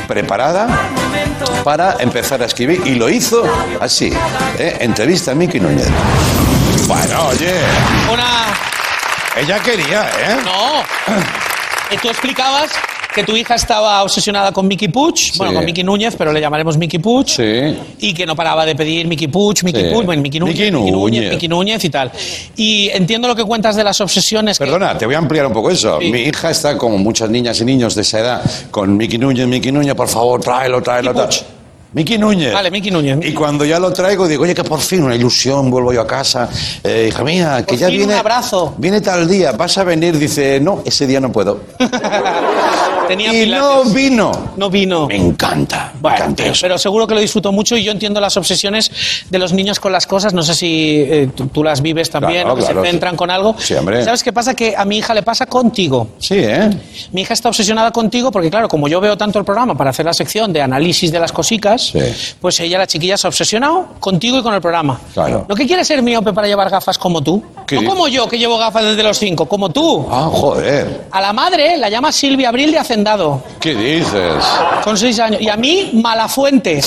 [0.08, 0.68] preparada
[1.64, 2.82] para empezar a escribir.
[2.86, 3.44] Y lo hizo
[3.80, 4.12] así.
[4.60, 4.78] ¿eh?
[4.82, 5.88] Entrevista a Miki Núñez.
[6.88, 7.54] Bueno, oye,
[8.12, 8.46] Una...
[9.38, 10.38] ella quería, ¿eh?
[10.44, 10.84] No.
[11.90, 12.70] Eh, Tú explicabas
[13.18, 16.78] que tu hija estaba obsesionada con Mickey Puch, bueno, con Mickey Núñez, pero le llamaremos
[16.78, 17.30] Mickey Puch.
[17.30, 17.76] Sí.
[18.00, 19.92] Y que no paraba de pedir Mickey Puch, Mickey.
[19.92, 21.32] Puch, bueno, Mickey Núñez, Mickey Mickey Núñez, Núñez.
[21.34, 22.12] Mickey Núñez y tal.
[22.56, 24.60] Y entiendo lo que cuentas de las obsesiones.
[24.60, 25.98] que- Perdona, te voy a ampliar un poco eso.
[26.00, 26.12] Sí.
[26.12, 28.42] Mi hija está como muchas niñas y niños de esa edad
[28.72, 31.12] con Miki Núñez, Miki Núñez, por favor, tráelo, tráelo.
[31.14, 31.48] Mickey tal.
[31.94, 32.54] Miki Núñez.
[32.54, 33.20] Vale, Mickey Núñez.
[33.24, 36.08] Y cuando ya lo traigo, digo, oye, que por fin una ilusión, vuelvo yo a
[36.08, 36.50] casa.
[36.84, 38.14] Eh, hija mía, que Por ya fin viene.
[38.14, 38.76] un abrazo.
[38.78, 41.62] Viene tal día, vas a venir, dice, no, ese día no puedo.
[43.08, 44.32] Tenía y no vino.
[44.58, 45.08] No vino.
[45.08, 45.92] Me encanta.
[45.96, 46.62] me Bueno, encanta pero, eso.
[46.64, 48.92] pero seguro que lo disfruto mucho y yo entiendo las obsesiones
[49.30, 50.34] de los niños con las cosas.
[50.34, 53.14] No sé si eh, tú, tú las vives también, Claro, o que claro, se centran
[53.14, 53.18] sí.
[53.18, 53.56] con algo.
[53.58, 54.04] Sí, hombre.
[54.04, 54.54] ¿Sabes qué pasa?
[54.56, 56.10] Que a mi hija le pasa contigo.
[56.20, 56.70] Sí, ¿eh?
[57.14, 60.06] Mi hija está obsesionada contigo porque, claro, como yo veo tanto el programa para hacer
[60.06, 62.36] la sección de análisis de las cositas, gafas, Sí.
[62.42, 65.00] pues ella, la chiquilla, se ha obsesionado contigo y con el programa.
[65.14, 65.46] Claro.
[65.48, 67.44] ¿No que quiere ser miope para llevar gafas como tú?
[67.66, 70.08] ¿Qué No como yo, que llevo gafas desde los cinco, como tú.
[70.12, 71.06] Ah, joder.
[71.12, 74.44] A la madre la llama Silvia Abril de Hacendado, ¿Qué dices?
[74.84, 75.42] con seis años.
[75.42, 76.82] Y a mí, Malafuente.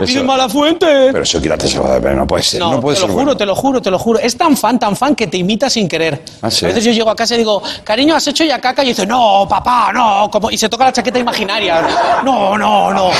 [0.00, 0.86] Dice Malafuente.
[1.12, 2.60] Pero eso quírate se va de no puede ser.
[2.60, 3.36] No, No, puede te ser lo juro, bueno.
[3.38, 4.18] te lo juro, te lo juro.
[4.18, 6.22] Es tan fan, tan fan que te imita sin querer.
[6.42, 6.64] Ah, ¿sí?
[6.64, 8.82] A veces yo llego a casa y digo, cariño, ¿has hecho ya caca?
[8.82, 10.28] Y dice, no, papá, no.
[10.30, 11.86] como- Y se toca la chaqueta imaginaria.
[12.24, 13.10] No, no, no.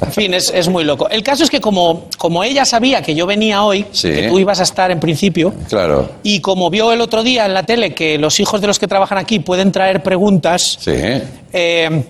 [0.00, 1.08] En fin, es, es muy loco.
[1.08, 4.10] El caso es que como, como ella sabía que yo venía hoy, Sí.
[4.10, 6.08] que tú ibas a estar en principio, Claro.
[6.22, 8.86] y como vio el otro día en la tele que los hijos de los que
[8.86, 10.92] trabajan aquí pueden traer preguntas, Sí.
[11.52, 12.04] eh,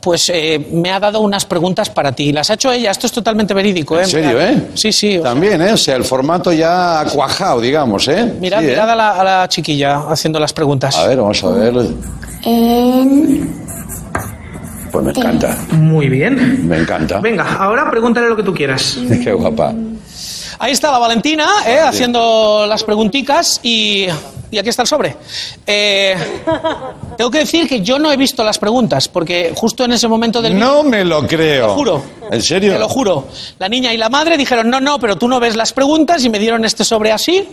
[0.00, 2.32] pues eh, me ha dado unas preguntas para ti.
[2.32, 3.98] Las ha hecho ella, esto es totalmente verídico.
[3.98, 4.04] ¿eh?
[4.04, 4.50] ¿En serio, Mirad.
[4.52, 4.62] eh?
[4.74, 5.12] Sí, sí.
[5.12, 5.72] sea, También, ¿eh?
[5.72, 8.32] O sea, el formato ya ha cuajado, digamos, ¿eh?
[8.40, 8.68] Mirad, Sí, ¿eh?
[8.70, 10.96] mirad a, la, a la chiquilla haciendo las preguntas.
[10.96, 11.74] A ver, vamos a ver.
[12.44, 13.60] En
[14.90, 15.56] Pues me encanta.
[15.72, 16.66] Muy bien.
[16.68, 17.20] Me encanta.
[17.20, 18.98] Venga, ahora pregúntale lo que tú quieras.
[19.24, 19.72] Qué guapa.
[20.58, 21.78] Ahí está la Valentina, ¿eh?
[21.80, 24.06] haciendo las preguntitas y,
[24.50, 25.16] y aquí está el sobre.
[25.66, 26.14] Eh,
[27.16, 30.42] tengo que decir que yo no he visto las preguntas, porque justo en ese momento
[30.42, 30.58] del...
[30.58, 31.62] No me lo creo.
[31.62, 32.02] Te lo juro.
[32.30, 32.74] ¿En serio?
[32.74, 33.28] Te lo juro.
[33.58, 36.28] La niña y la madre dijeron, no, no, pero tú no ves las preguntas y
[36.28, 37.48] me dieron este sobre así.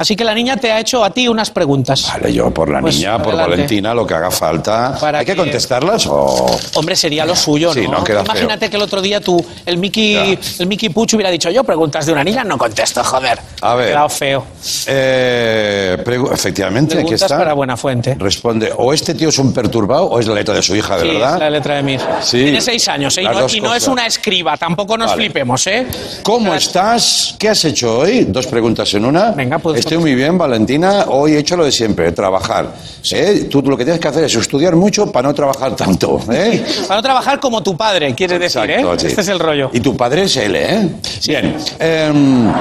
[0.00, 2.06] Así que la niña te ha hecho a ti unas preguntas.
[2.10, 3.36] Vale, yo por la Pues, niña, por.
[3.36, 4.96] Valentina, lo que haga falta.
[4.98, 6.58] Para ¿Hay que, que- contestarlas o...?
[6.74, 8.02] Hombre, sería lo suyo, Sí, ¿no?
[8.06, 8.22] feo.
[8.22, 12.06] Imagínate que el otro día tú, el Mickey, el Mickey Puch hubiera dicho, yo preguntas
[12.06, 13.38] de una niña, no contesto, joder.
[13.60, 13.88] A ver.
[13.88, 14.44] Quedado feo.
[14.86, 15.96] Eh,
[16.32, 17.36] efectivamente, aquí está.
[17.36, 18.16] para buena fuente.
[18.18, 21.02] Responde, o este tío es un perturbado o es la letra de su hija, de
[21.02, 21.34] Sí, verdad.
[21.34, 22.00] es la letra de Mir.
[22.22, 22.42] Sí.
[22.44, 23.22] Tiene seis años, ¿eh?
[23.22, 25.24] Y no, dos y no es una escriba, tampoco nos Vale.
[25.24, 25.86] flipemos, ¿eh?
[26.22, 27.34] ¿Cómo estás?
[27.38, 28.24] ¿Qué has hecho hoy?
[28.24, 29.32] Dos preguntas en una.
[29.32, 31.06] Venga, pues- Estoy muy bien, Valentina.
[31.08, 32.72] Hoy he hecho lo de siempre, trabajar.
[33.10, 33.48] ¿Eh?
[33.50, 36.20] Tú lo que tienes que hacer es estudiar mucho para no trabajar tanto.
[36.30, 36.64] ¿eh?
[36.86, 38.98] Para no trabajar como tu padre, quieres decir, Exacto, ¿eh?
[39.00, 39.06] sí.
[39.08, 39.68] Este es el rollo.
[39.72, 40.88] Y tu padre es él, ¿eh?
[41.26, 41.56] Bien.
[41.80, 42.52] em,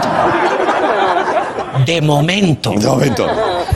[1.86, 2.72] De momento.
[2.72, 3.28] de momento.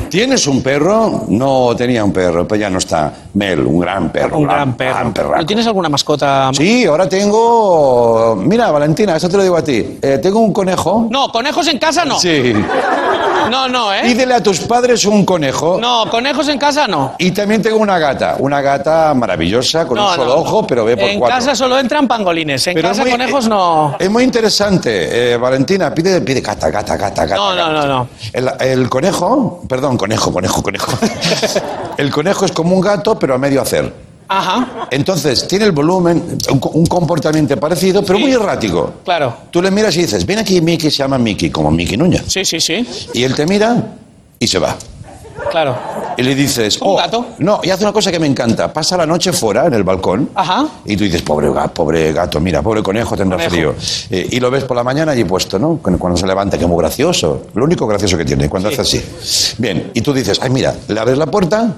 [0.10, 1.26] ¿Tienes un perro?
[1.28, 3.14] No tenía un perro, pero ya no está.
[3.36, 4.38] Mel, un gran perro.
[4.40, 5.14] Un gran perro.
[5.14, 5.38] perraco.
[5.38, 6.50] ¿No tienes alguna mascota?
[6.54, 8.36] Sí, ahora tengo.
[8.36, 10.00] Mira, Valentina, esto te lo digo a ti.
[10.02, 11.08] Eh, tengo un conejo.
[11.12, 12.20] No, conejos en casa no.
[12.20, 12.54] Sí.
[13.50, 14.02] No, no, ¿eh?
[14.04, 15.78] Pídele a tus padres un conejo.
[15.80, 17.14] No, conejos en casa no.
[17.18, 20.42] Y también tengo una gata, una gata maravillosa con No, un solo no.
[20.42, 21.38] ojo, pero ve por En cuatro.
[21.38, 23.96] casa solo entran pangolines, en Pero casa muy- conejos no.
[24.00, 25.94] Es muy interesante, eh, Valentina.
[25.94, 27.36] Pide, pide gata, gata, gata, gata.
[27.36, 27.72] No, no, gata.
[27.74, 28.08] no, no.
[28.32, 30.92] El, el conejo, perdón, conejo, conejo, conejo.
[31.98, 34.13] el conejo es como un gato, pero a medio hacer.
[34.38, 38.24] Ajá, Entonces, tiene el volumen, un, co- un comportamiento parecido, pero Sí.
[38.26, 38.94] muy errático.
[39.04, 39.34] claro.
[39.52, 42.24] Tú le miras y dices, ven aquí, Mickey, se llama Mickey, como Mickey Núñez.
[42.28, 42.88] Sí, sí, sí.
[43.14, 43.96] Y él te mira
[44.40, 44.76] y se va.
[45.52, 45.76] Claro.
[46.18, 46.96] Y le dices, un "Oh".
[46.98, 47.26] gato.
[47.40, 48.72] No, y hace una cosa que me encanta.
[48.72, 50.30] Pasa la noche fuera, en el balcón.
[50.36, 50.68] Ajá.
[50.86, 53.74] Y tú dices, pobre gato, pobre gato, mira, pobre conejo, tendrá Conejo.
[53.74, 53.76] frío.
[54.10, 55.80] Eh, y lo ves por la mañana allí puesto, ¿no?
[55.82, 57.48] Cuando, se levanta, que muy gracioso.
[57.56, 58.76] Lo único gracioso que tiene, cuando Sí.
[58.80, 59.56] hace así.
[59.58, 61.74] Bien, y tú dices, ay, mira, le abres la puerta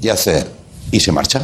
[0.00, 0.44] y hace.
[0.92, 1.40] Y se marcha.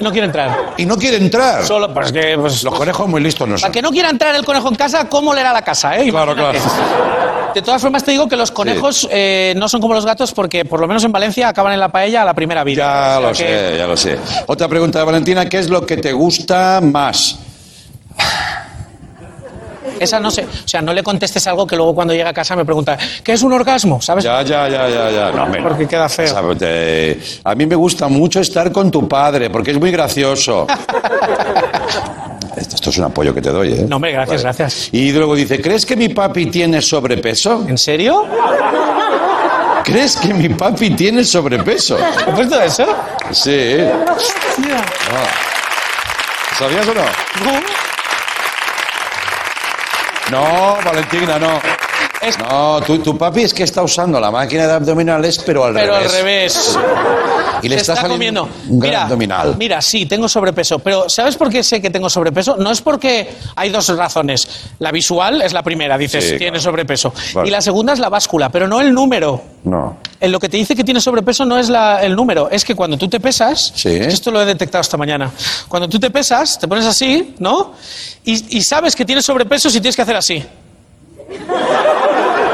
[0.00, 0.74] No quiere entrar.
[0.76, 1.64] Y no quiere entrar.
[1.64, 2.36] Solo, pues que.
[2.38, 3.72] Pues, Los conejos muy listos no Para son.
[3.72, 5.96] que no quiera entrar el conejo en casa, ¿cómo le era la casa?
[5.98, 6.10] Eh?
[6.10, 6.58] Claro, Imagínate.
[7.56, 10.66] De todas formas, te digo que los conejos eh, no son como los gatos porque,
[10.66, 12.82] por lo menos en Valencia, acaban en la paella a la primera vida.
[12.82, 14.18] Ya O sea lo que- sé, ya lo sé.
[14.46, 17.38] Otra pregunta de Valentina, ¿qué es lo que te gusta más?
[20.00, 20.42] Esa no sé.
[20.44, 23.32] O sea, no le contestes algo que luego cuando llega a casa me pregunta, ¿qué
[23.32, 24.00] es un orgasmo?
[24.00, 24.24] ¿Sabes?
[24.24, 25.30] Ya, ya, ya, ya, ya.
[25.32, 25.62] No, hombre.
[25.62, 26.56] Porque queda feo.
[26.56, 30.66] Te- A mí me gusta mucho estar con tu padre, porque es muy gracioso.
[32.56, 33.86] Esto, esto es un apoyo que te doy, ¿eh?
[33.88, 34.88] No, hombre, gracias, gracias.
[34.92, 37.64] Y luego dice, ¿crees que mi papi tiene sobrepeso?
[37.68, 38.24] ¿En serio?
[39.84, 41.96] ¿Crees que mi papi tiene sobrepeso?
[42.26, 42.86] ¿Has puesto eso?
[43.30, 43.76] Sí.
[44.58, 44.84] Mira.
[46.58, 47.02] ¿Sabías o no?
[47.02, 47.60] No,
[50.82, 51.85] Valentina, no.
[52.22, 55.74] Es- No, tu, tu papi es que está usando la máquina de abdominales, pero al
[55.74, 56.06] Pero revés.
[56.14, 56.78] al revés.
[57.62, 58.72] Y le Se está, está saliendo comiendo.
[58.74, 59.56] un gran mira, abdominal.
[59.58, 60.78] mira, sí, tengo sobrepeso.
[60.78, 62.56] Pero ¿sabes por qué sé que tengo sobrepeso?
[62.58, 64.48] No es porque hay dos razones.
[64.78, 66.72] La visual es la primera, dices, Sí, tienes claro.
[66.72, 67.12] sobrepeso.
[67.34, 67.48] Vale.
[67.48, 69.42] Y la segunda es la báscula, pero no el número.
[69.64, 69.96] No.
[70.20, 72.74] En lo que te dice que tienes sobrepeso no es la- el número, es que
[72.74, 73.90] cuando tú te pesas, Sí.
[73.90, 75.30] esto lo he detectado esta mañana,
[75.68, 77.72] cuando tú te pesas, te pones así, ¿no?
[78.24, 80.42] Y, y sabes que tienes sobrepeso si tienes que hacer así,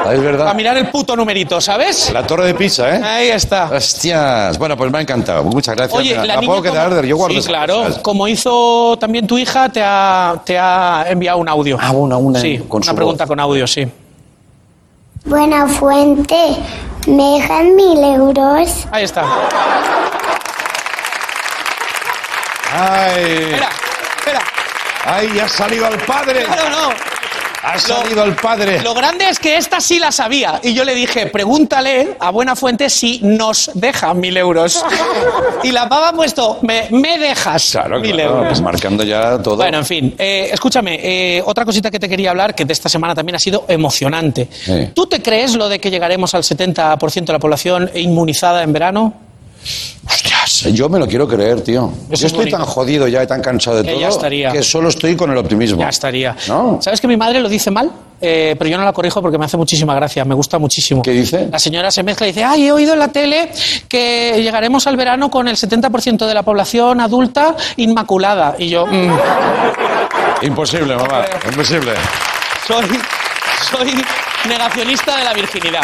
[0.04, 0.54] Ah, Es verdad.
[0.54, 2.10] mirar el puto numerito, ¿sabes?
[2.12, 3.00] La torre de pizza, ¿eh?
[3.04, 3.66] Ahí está.
[3.72, 4.58] Hostias.
[4.58, 5.44] Bueno, pues me ha encantado.
[5.44, 5.98] Muchas gracias.
[5.98, 7.74] Oye, la, la niña puedo quedar, como- yo guardo Sí, claro.
[7.84, 7.98] cosas.
[7.98, 11.78] Como hizo también tu hija, te ha, te ha enviado un audio.
[11.80, 13.28] Ah, una- una Sí, con una su pregunta voz.
[13.28, 13.86] con audio, sí.
[15.24, 16.56] Buena fuente.
[17.06, 18.86] ¿Me dejan mil euros?
[18.90, 19.24] Ahí está.
[22.74, 23.22] Ay.
[23.50, 23.68] Espera,
[24.18, 24.40] espera.
[25.04, 26.44] ¡Ay, ha salido al padre!
[26.44, 27.11] Claro, no.
[27.64, 28.80] ¡Ha salido al padre!
[28.82, 30.60] Lo grande es que esta sí la sabía.
[30.64, 34.84] Y yo le dije, pregúntale a Buena Fuente si nos deja mil euros.
[35.62, 38.46] Y la pava ha puesto, me, me dejas Claro, mil claro, euros.
[38.48, 39.56] pues marcando ya todo.
[39.56, 42.88] Bueno, en fin, eh, escúchame, eh, otra cosita que te quería hablar, que de esta
[42.88, 44.48] semana también ha sido emocionante.
[44.50, 44.88] Sí.
[44.92, 49.14] ¿Tú te crees lo de que llegaremos al 70% de la población inmunizada en verano?
[50.72, 51.90] Yo me lo quiero creer, tío.
[51.92, 52.56] Eso yo es estoy bonito.
[52.58, 54.52] tan jodido ya y tan cansado de Que todo ya estaría.
[54.52, 55.80] que solo estoy con el optimismo.
[55.80, 56.36] Ya estaría.
[56.48, 56.78] ¿No?
[56.82, 57.90] ¿Sabes que mi madre lo dice mal?
[58.20, 61.02] Eh, pero yo no la corrijo porque me hace muchísima gracia, me gusta muchísimo.
[61.02, 61.48] ¿Qué dice?
[61.50, 63.50] La señora se mezcla y dice, ay, he oído en la tele
[63.88, 68.54] que llegaremos al verano con el 70% de la población adulta inmaculada.
[68.58, 69.10] Y yo, mm,
[70.42, 71.24] Imposible, mamá.
[71.48, 71.92] Imposible.
[72.66, 72.84] soy,
[73.70, 73.92] soy
[74.48, 75.82] negacionista de la virginidad.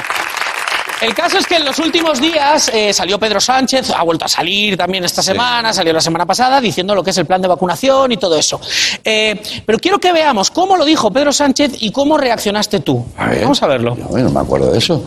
[1.01, 4.28] El caso es que en los últimos días eh, salió Pedro Sánchez, ha vuelto a
[4.28, 7.46] salir también esta semana, salió la semana pasada diciendo lo que es el plan de
[7.46, 8.61] vacunación y todo eso.
[9.05, 13.07] Eh, pero quiero que veamos cómo lo dijo Pedro Sánchez y cómo reaccionaste tú.
[13.16, 13.42] A ver.
[13.42, 13.96] Vamos a verlo.
[13.96, 15.05] Yo no me acuerdo de eso.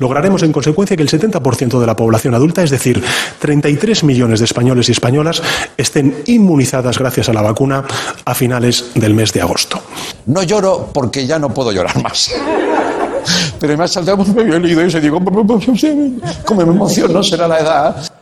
[0.00, 3.02] Lograremos en consecuencia que el 70% de la población adulta, es decir,
[3.38, 5.42] 33 millones de españoles y españolas,
[5.76, 7.84] estén inmunizadas gracias a la vacuna
[8.24, 9.82] a finales del mes de agosto.
[10.24, 12.32] No lloro porque ya no puedo llorar más.
[13.58, 15.18] Pero me ha saltado, me había leído eso y digo,
[16.44, 18.12] como me emociono, será la edad.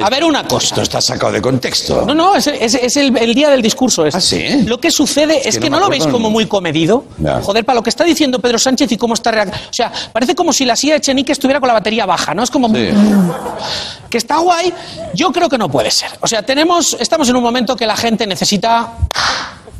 [0.00, 0.66] A ver una cosa.
[0.68, 2.04] Esto está sacado de contexto.
[2.06, 4.06] No, no, es, es- es el, el día del discurso.
[4.06, 4.18] este.
[4.18, 4.62] ¿Ah, sí?
[4.64, 7.04] Lo que sucede es que que, no lo veis como muy comedido.
[7.42, 9.70] Joder, para lo que está diciendo Pedro Sánchez y cómo está reaccionando.
[9.70, 12.44] O sea, parece como si la silla de Chenique estuviera con la batería baja, ¿no?
[12.44, 12.68] Es como.
[12.68, 12.90] Sí.
[14.08, 14.72] Que está guay.
[15.14, 16.10] Yo creo que no puede ser.
[16.20, 18.92] O sea, tenemos, estamos en un momento que la gente necesita.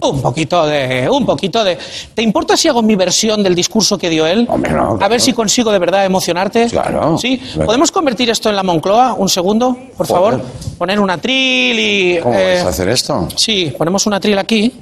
[0.01, 1.09] Un poquito de.
[1.11, 1.77] Un poquito de.
[2.15, 4.47] ¿Te importa si hago mi versión del discurso que dio él?
[4.49, 5.11] Hombre, no, A claro.
[5.11, 6.67] ver si consigo de verdad emocionarte.
[6.69, 7.19] Claro.
[7.19, 7.41] ¿Sí?
[7.65, 9.15] ¿Podemos convertir esto en la Moncloa?
[9.15, 10.35] Un segundo, por favor.
[10.35, 10.47] Joder.
[10.79, 12.19] Poner una tril y.
[12.23, 13.29] ¿Cómo eh, vais a hacer esto?
[13.37, 14.73] Sí, ponemos una tril aquí.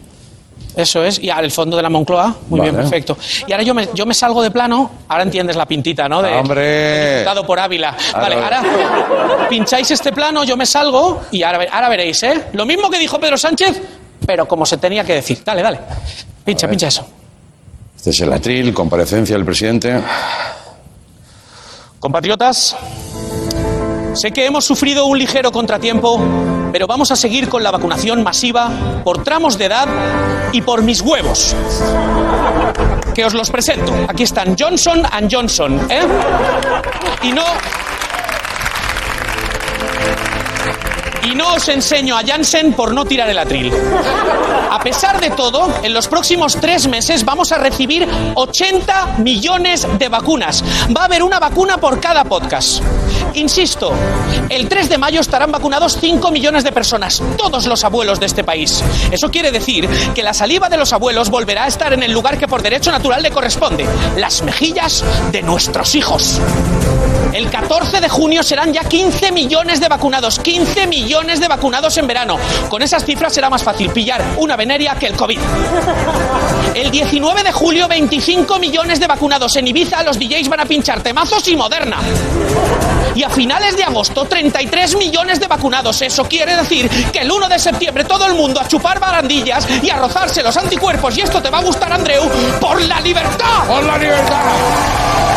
[0.75, 2.35] Eso es, y al fondo de la Moncloa.
[2.51, 2.83] Muy bien, Vale.
[2.87, 3.17] perfecto.
[3.47, 4.91] Y ahora yo me, yo me salgo de plano.
[5.09, 6.21] Ahora entiendes la pintita, ¿no?
[6.21, 6.61] De, ¡Hombre!
[6.61, 7.97] de diputado por Ávila.
[8.13, 8.63] Ahora- Vale, ahora
[9.49, 12.45] pincháis este plano, yo me salgo y ahora, ahora veréis, ¿eh?
[12.53, 13.81] Lo mismo que dijo Pedro Sánchez,
[14.27, 15.43] pero como se tenía que decir.
[15.45, 15.81] Dale, dale.
[16.45, 17.07] Pincha, pincha eso.
[17.97, 20.01] Este es el atril, comparecencia del presidente.
[21.99, 22.77] Compatriotas,
[24.15, 26.21] sé que hemos sufrido un ligero contratiempo,
[26.71, 28.71] pero vamos a seguir con la vacunación masiva
[29.03, 29.89] por tramos de edad
[30.53, 31.57] y por mis huevos.
[33.15, 33.93] Que os los presento.
[34.09, 36.03] Aquí están Johnson and Johnson, ¿eh?
[37.23, 37.45] Y no.
[41.27, 43.73] Y no os enseño a Janssen por no tirar el atril.
[44.71, 50.09] A pesar de todo, en los próximos tres meses vamos a recibir 80 millones de
[50.09, 50.63] vacunas.
[50.97, 52.81] Va a haber una vacuna por cada podcast.
[53.35, 53.93] Insisto,
[54.49, 58.45] el 3 de mayo estarán vacunados 5 millones de personas, todos los abuelos de este
[58.45, 58.85] país.
[59.11, 62.39] Eso quiere decir que la saliva de los abuelos volverá a estar en el lugar
[62.39, 63.85] que por derecho natural le corresponde,
[64.17, 66.41] las mejillas de nuestros hijos.
[67.37, 72.07] El 14 de junio serán ya 15 millones de vacunados, 15 millones de vacunados en
[72.07, 72.39] verano.
[72.71, 75.39] Con esas cifras será más fácil pillar una veneria que el COVID.
[76.75, 79.55] El 19 de julio, 25 millones de vacunados.
[79.57, 81.99] En Ibiza los DJs van a pinchar temazos y moderna.
[83.15, 86.01] Y a finales de agosto, 33 millones de vacunados.
[86.01, 89.91] Eso quiere decir que el 1 de septiembre todo el mundo a chupar barandillas y
[89.91, 91.19] a rozarse los anticuerpos.
[91.19, 93.67] Y esto te va a gustar, Andreu, por la libertad.
[93.69, 95.36] ¡Por la libertad!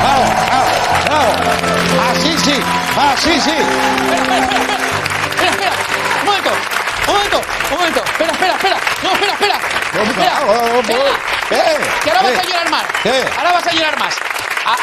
[0.00, 0.68] ¡Bravo, bravo,
[1.06, 2.10] bravo!
[2.10, 2.56] ¡Así sí!
[2.98, 3.50] ¡Así sí!
[5.30, 5.72] Espera, espera,
[6.20, 6.50] un momento,
[7.08, 7.40] un momento,
[7.70, 11.00] un momento, espera, espera, espera, no, espera, espera, espera, espera,
[12.04, 13.24] que ahora vas a llorar más, ¿Qué?
[13.38, 14.14] ahora vas a llorar más.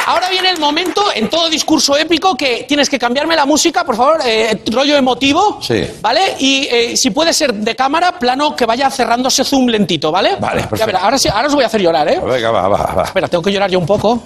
[0.05, 3.97] Ahora viene el momento, en todo discurso épico, que tienes que cambiarme la música, por
[3.97, 5.85] favor, eh, rollo emotivo, Sí.
[6.01, 6.35] ¿vale?
[6.39, 10.37] Y eh, si puede ser de cámara, plano que vaya cerrándose zoom lentito, ¿vale?
[10.39, 10.85] Vale, Ya perfecto.
[10.85, 12.21] verás, ahora, sí, ahora os voy a hacer llorar, ¿eh?
[12.23, 13.03] Venga, va, va, va.
[13.03, 14.21] Espera, tengo que llorar yo un poco.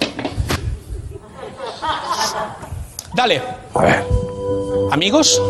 [3.18, 3.42] Dale.
[3.74, 4.04] A ver.
[4.92, 5.42] Amigos,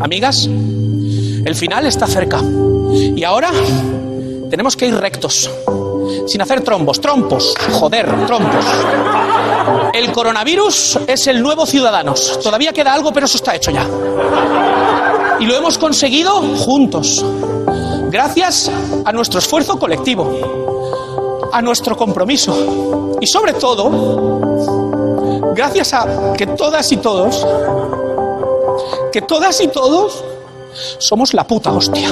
[0.00, 2.40] amigas, el final está cerca.
[2.40, 3.50] Y ahora
[4.48, 5.50] tenemos que ir rectos,
[6.28, 8.64] sin hacer trombos, trompos, joder, trompos.
[9.92, 12.38] El coronavirus es el nuevo Ciudadanos.
[12.44, 13.88] Todavía queda algo, pero eso está hecho ya.
[15.40, 17.24] Y lo hemos conseguido juntos,
[18.08, 18.70] gracias
[19.04, 24.89] a nuestro esfuerzo colectivo, a nuestro compromiso y sobre todo,
[25.54, 27.46] gracias a que todas y todos
[29.12, 30.24] que todas y todos
[30.98, 32.10] somos la puta hostia.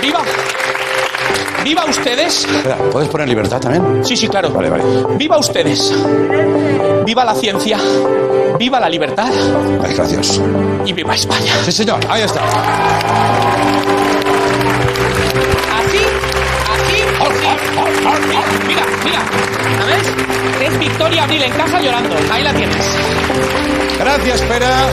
[0.00, 0.20] ¡Viva!
[1.62, 2.44] Viva ustedes.
[2.44, 4.04] Espera, ¿puedes poner libertad también?
[4.04, 4.50] Sí, sí, claro.
[4.50, 4.84] Vale, vale.
[5.16, 5.92] Viva ustedes.
[7.04, 7.78] Viva la ciencia.
[8.58, 9.30] Viva la libertad.
[9.82, 10.40] Ay, gracias.
[10.84, 11.52] Y viva España.
[11.64, 12.40] Sí, señor, ahí está.
[18.10, 18.38] Así.
[18.66, 19.20] Mira, mira.
[19.78, 20.12] ¿Sabes?
[20.60, 22.16] Es Victoria Abril en casa llorando.
[22.30, 22.84] Ahí la tienes.
[23.98, 24.88] Gracias, Pera.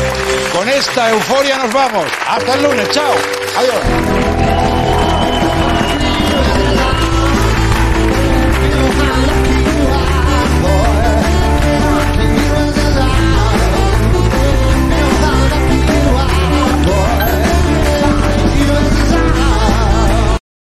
[0.55, 2.05] Con esta euforia nos vamos.
[2.27, 2.89] Hasta el lunes.
[2.91, 3.13] Chao.
[3.57, 4.68] Adiós.